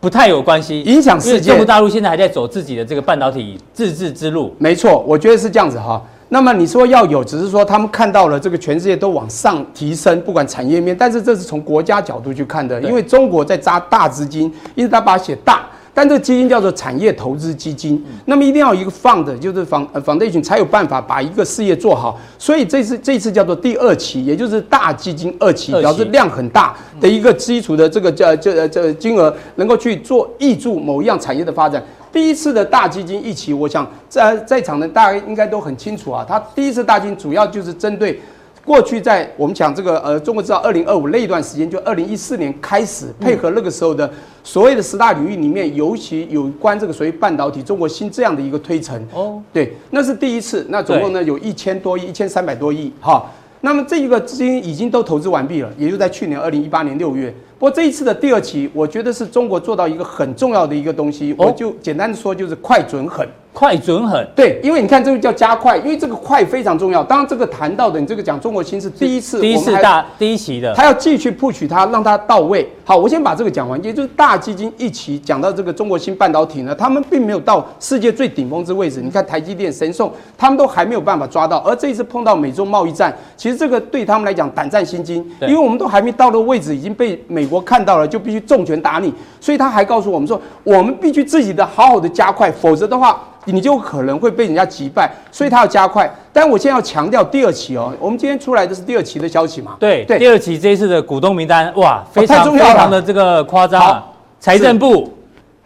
[0.00, 1.50] 不太有关系，影响世界。
[1.50, 4.54] 中国大陆现在还在走自己的这个半导体自治之路。
[4.58, 6.02] 没错，我觉得是这样子哈。
[6.28, 31.80] 那么你说要有，只是说他们看到了这个全世界都往上提升，不管产业面，但是这是从国家角度去看的，因为中国在扎大资金，因为他把它写大，但这个基金叫做产业投资基金，那么一定要有一个 fund，就是 foundation 才有办法把一个事业做好，所以这次这次叫做第二期，也就是大基金二期，表示量很大的一个基础的这个叫这这金额，能够去做挹注某一样产业的发展。
[32.16, 36.24] 第一次的大基金一期，我想在在场的大家应该都很清楚啊。
[36.26, 38.18] 它第一次大基金主要就是针对
[38.64, 44.10] 过去在我们讲这个呃中国制造二零二五那一段时间，就二零一四年开始配合那个时候的
[44.42, 49.06] 所谓的十大领域里面，尤其有关这个所谓半导体中国芯这样的一个推陈。
[49.12, 50.64] 哦，对，那是第一次。
[50.70, 52.90] 那总共呢有一千多亿，一千三百多亿。
[52.98, 53.30] 哈，
[53.66, 57.34] 那么这一个资金已经都投资完毕了，也就在去年二零一八年六月。
[57.58, 63.28] 不过这一次的第二期，我觉得是中国做到一个很重要的一个东西，我就简单的说，就是快准狠。
[63.56, 67.02] 快准狠，对，因为你看这个叫加快，因为这个快非常重要。
[67.02, 72.70] 当然，这个谈到的，你这个讲中国芯是第一次，第一次大第一期的，他要继续 push 它，让它到位。
[72.84, 79.00] 好，我先把这个讲完，也就是大基金一起讲到这个中国芯半导体呢，他们并没有到世界最顶峰之位置。
[79.00, 81.56] 你看台积电、神送，他们都还没有办法抓到。
[81.60, 89.10] 而这一次碰到美中贸易战，其实这个对他们来讲胆战心惊，因为我们都还没到那个位置，已经被美国看到了，就必须重拳打你。
[89.40, 93.18] 所以他还告诉我们说，我们必须自己的好好的加快，否则的话。
[93.46, 96.08] 你就可能会被人家击败，所以他要加快。
[96.32, 99.76] 但我现在要强调第二期哦，我们今天出来的是第二期的消息嘛？
[99.80, 104.04] 对对，第二期这一次的股东名单哇，非常、哦、非常的这个夸张啊！
[104.38, 105.12] 财政部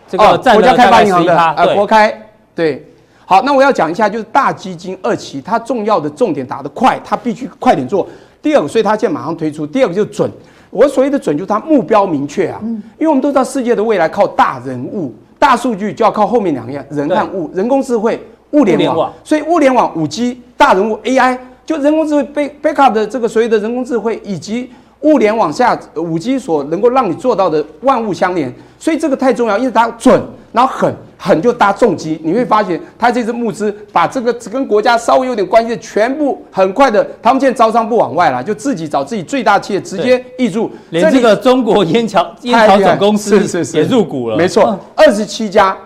[0.08, 2.16] 这个占了大概十一趴，呃，国开
[2.54, 2.86] 对。
[3.24, 8.06] 好，那我要讲一下，就是大基金二期，它重要的重点打得快，它必须快点做。
[8.42, 9.66] 第二个，所以它现在马上推出。
[9.66, 10.30] 第二个就是准，
[10.70, 15.14] 我所谓的准就是它目标明确啊，嗯、因为我们都知道世界的未来靠大人物。
[15.40, 18.22] 大数据就要靠后面两样，人和物，人工智慧、
[18.52, 19.10] 物联网。
[19.24, 24.70] 所以物联网、五 G、大人物、AI，就人工智慧 back backup 的这个所谓的人工智慧，以及
[25.00, 28.54] 物联网下五 G 所能够让你做到的万物相连。
[28.78, 30.22] 所以这个太重要，因为它准，
[30.52, 30.94] 然后狠。
[31.22, 45.76] 很就搭重机，你会发现他这次募资把这个只跟国家稍微有点关系的全部很快的，他们现在招商不往外了，就自己找自己最大企业直接挹注，连这个中国烟草烟草总公司是是是也入股了，没错，二十七家，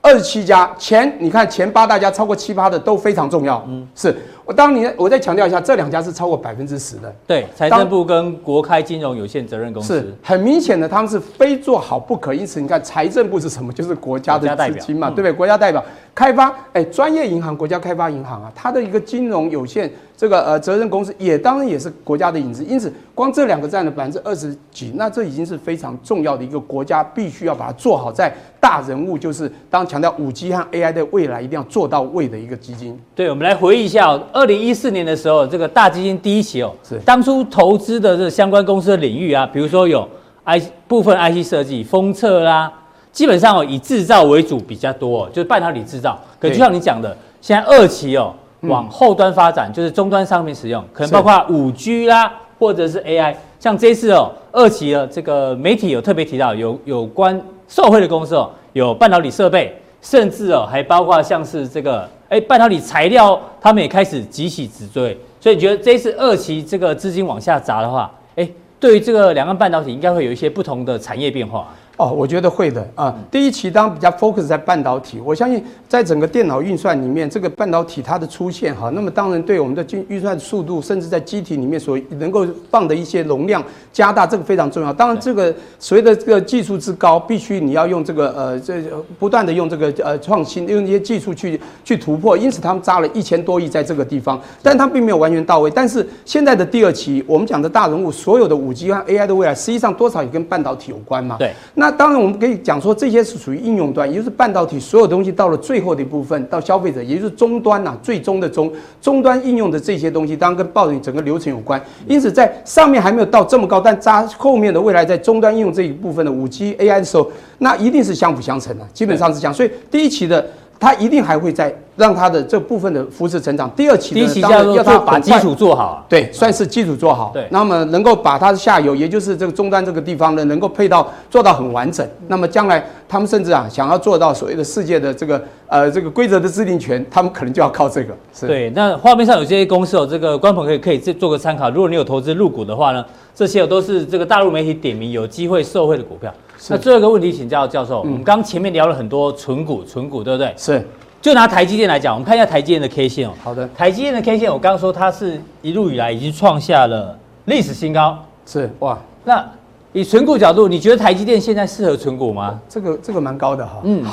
[0.00, 4.16] 二十七家前你看前八大家超过七八的都非常重要，嗯，是。
[4.46, 7.12] 我当你我再强调一下，这两家是超过百分之十的。
[7.26, 12.32] 对，财政部跟国开金融有限责任公司是很明显的，他们是非做好不可。
[12.32, 13.72] 因此，你看财政部是什么？
[13.72, 15.32] 就是国家的资金嘛，对不对？
[15.32, 15.84] 国家代表
[16.14, 22.64] 开发，哎，专业银行国家开发银行啊，它的一个金融有限这个呃责任公司也当然也是国家的影子。
[22.64, 32.96] 因此，光这两个占了百分之二十几，那这已经是非常重要的一个国家必须要把它做好，在大人物就是当强调五 G 和 AI 的未来一定要做到位的一个基金。
[33.16, 34.16] 对，我们来回忆一下。
[34.36, 40.06] 二零一四年的时候，这个大基金第一期哦，是当初投资的这相关公司的领域啊，比如说有
[40.44, 42.70] I 部分 IC 设计、封测啦，
[43.10, 46.20] 基本上哦以制造为主比较多，哦，就是半导体制造。
[46.38, 53.34] 可就像你讲的，现在二期哦往后端发展，就是终端商品使用，可能包括五 G 啦，或者是 AI。
[53.58, 62.06] 像这次哦二期的这个媒体有特别提到，有有关受惠的公司哦，有半导体设备，甚至哦还包括像是这个。
[62.28, 68.48] 哎，半导体材料他们也开始集起直追，所以你觉得这一次二期这个资金往下砸的话，哎，
[68.80, 71.72] 对于这个两岸半导体应该会有一些不同的产业变化。
[71.96, 73.14] 哦，我觉得会的啊。
[73.30, 84.92] 第一期当然比较 focus 在半导体，我相信在整个电脑运算里面，这个半导体它的出现哈，那么当然对我们的运运算速度，甚至在机体里面所能够放的一些容量加大，这个非常重要。
[84.92, 88.74] 当然，这个随着这个技术之高，必须你要用这个呃这
[89.18, 92.36] 不断的用这个呃创新，用一些技术去去突破。
[92.36, 95.70] 因此，他们扎了一千多亿在这个地方，但它并没有完全到位。
[95.70, 101.36] 但是现在的第二期，我们讲的大人物，所有的五 G 和 AI 的未来，实际上多少也跟半导体有关嘛。
[101.38, 101.85] 对，那。
[101.86, 111.80] 那当然，我们可以讲说，这些是属于应用端，也就是半导体所有东西到了最后的一部分，到消费者，也就是终端呐、啊，最终的终终端应用的这些东西，当然跟报的整个流程有关。
[112.08, 119.54] 因此，在上面还没有到这么高，但扎后面的未来在终端应用这一部分的五 G AI 的时候，那一定是相辅相成的，基本上是这样。
[119.54, 120.44] 所以第一期的。
[120.78, 123.70] 它一定还会在让它的这部分的扶持成长。
[123.70, 127.30] 第二期呢，第一期要要它把基础做好，啊，对，算是基础做好。
[127.32, 132.06] 对，那么能够把它的下游，也就是这个终端这个地方呢，能够配到做到很完整。
[132.28, 138.14] 那么将来他们甚至啊，想要做到所谓的世界的这个呃这个规则的制定权，他们可能就要靠这个。
[138.34, 138.46] 是。
[138.46, 141.70] 对，那画面上有些公司哦，这个观众可以可以做个参考。
[141.70, 143.04] 如果你有投资入股的话呢，
[143.34, 146.32] 这些都是这个大陆媒体点名有机会受惠的股票。
[146.68, 150.52] 那最后一个问题，请教教授，嗯、我们刚前面聊了很多存股，存股对不对？
[150.56, 150.86] 是。
[151.22, 153.32] 就拿台积电来讲，我们看一下台积电的 K 线哦。
[153.42, 153.68] 好的。
[153.76, 158.16] 台积电的 K 线，我刚刚说它是一路以来已经创下了历史新高。
[158.44, 158.96] 是哇。
[159.24, 159.44] 那
[159.92, 162.60] 以存股角度，你觉得台积电现在适合存股吗？
[162.68, 163.80] 这个这个蛮高的哈。
[163.82, 164.04] 嗯。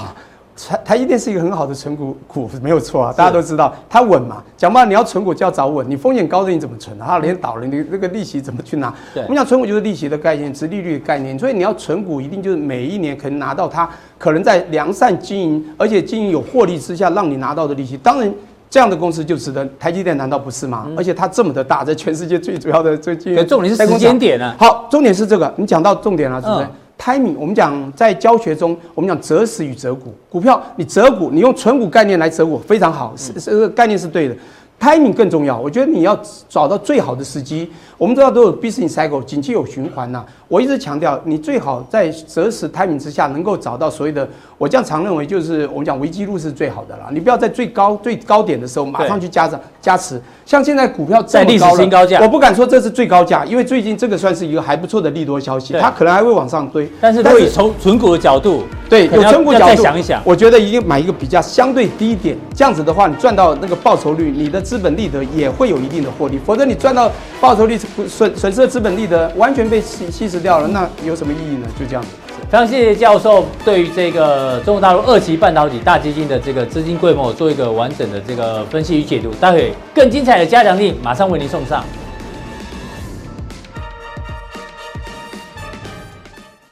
[0.56, 4.44] 台台积电是一个很好的存股股，没有错啊，大家都知道它稳嘛。
[4.56, 7.06] 讲白了，你要存股就要找稳，你风险高的你怎么存啊？
[7.08, 8.94] 它连倒了，你那个利息怎么去拿？
[9.16, 17.98] 我们讲存股就是利息的概念，殖利率的概念，所以你要存股一定就是每一年可能拿到它可能在良善经营，而且经营有获利之下让你拿到的利息。
[17.98, 18.34] 当然。
[18.70, 19.64] 这样的公司就值得。
[19.80, 20.88] 台积电难道不是吗？
[20.98, 23.36] 而且它这么的大，在全世界最主要的最近。
[23.46, 24.56] 重点是时间点啊。
[24.58, 26.68] 好，重点是这个，你讲到重点了，是不是
[27.04, 30.14] ？timing，我们讲在教学中，我们讲择时与择股。
[30.30, 34.36] 股票你择股，你用存股概念来择股非常好，是这个概念是对的。
[34.80, 37.72] timing 更重要，我觉得你要找到最好的时机。
[37.98, 40.26] 我们知道都有 business cycle，景气有循环呐。
[40.50, 44.28] 我一直强调，你最好在择时 timing 之下，能够找到所谓的，
[44.58, 47.08] 我这样常认为就是我们讲危机入市是最好的啦。
[47.14, 50.20] 你不要在最高最高点的时候马上去加涨加持。
[50.46, 56.90] 像现在股票在历史新高价，我不敢说这是最高价，因为最近这个算是一个还不错的利多消息，它可能还会往上堆。
[57.00, 66.40] 但是，以从存股的角度，对，有存股角度再想一想，我觉得一定买一个比较相对低一点，这样子的话，你赚到那个报酬率，你的资本利得也会有一定的获利。
[66.46, 67.12] 否则你赚到
[67.42, 67.78] 报酬率
[68.08, 71.68] 损损失的资本利得完全被稀稀释掉了，那有什么意义呢？
[71.78, 72.10] 就这样子。
[72.54, 79.32] 非常谢谢教授对于这个中国大陆二期半导体大基金的这个资金规模做一个完整的这个分析与解读。
[79.42, 81.84] 待会更精彩的加强力马上为您送上。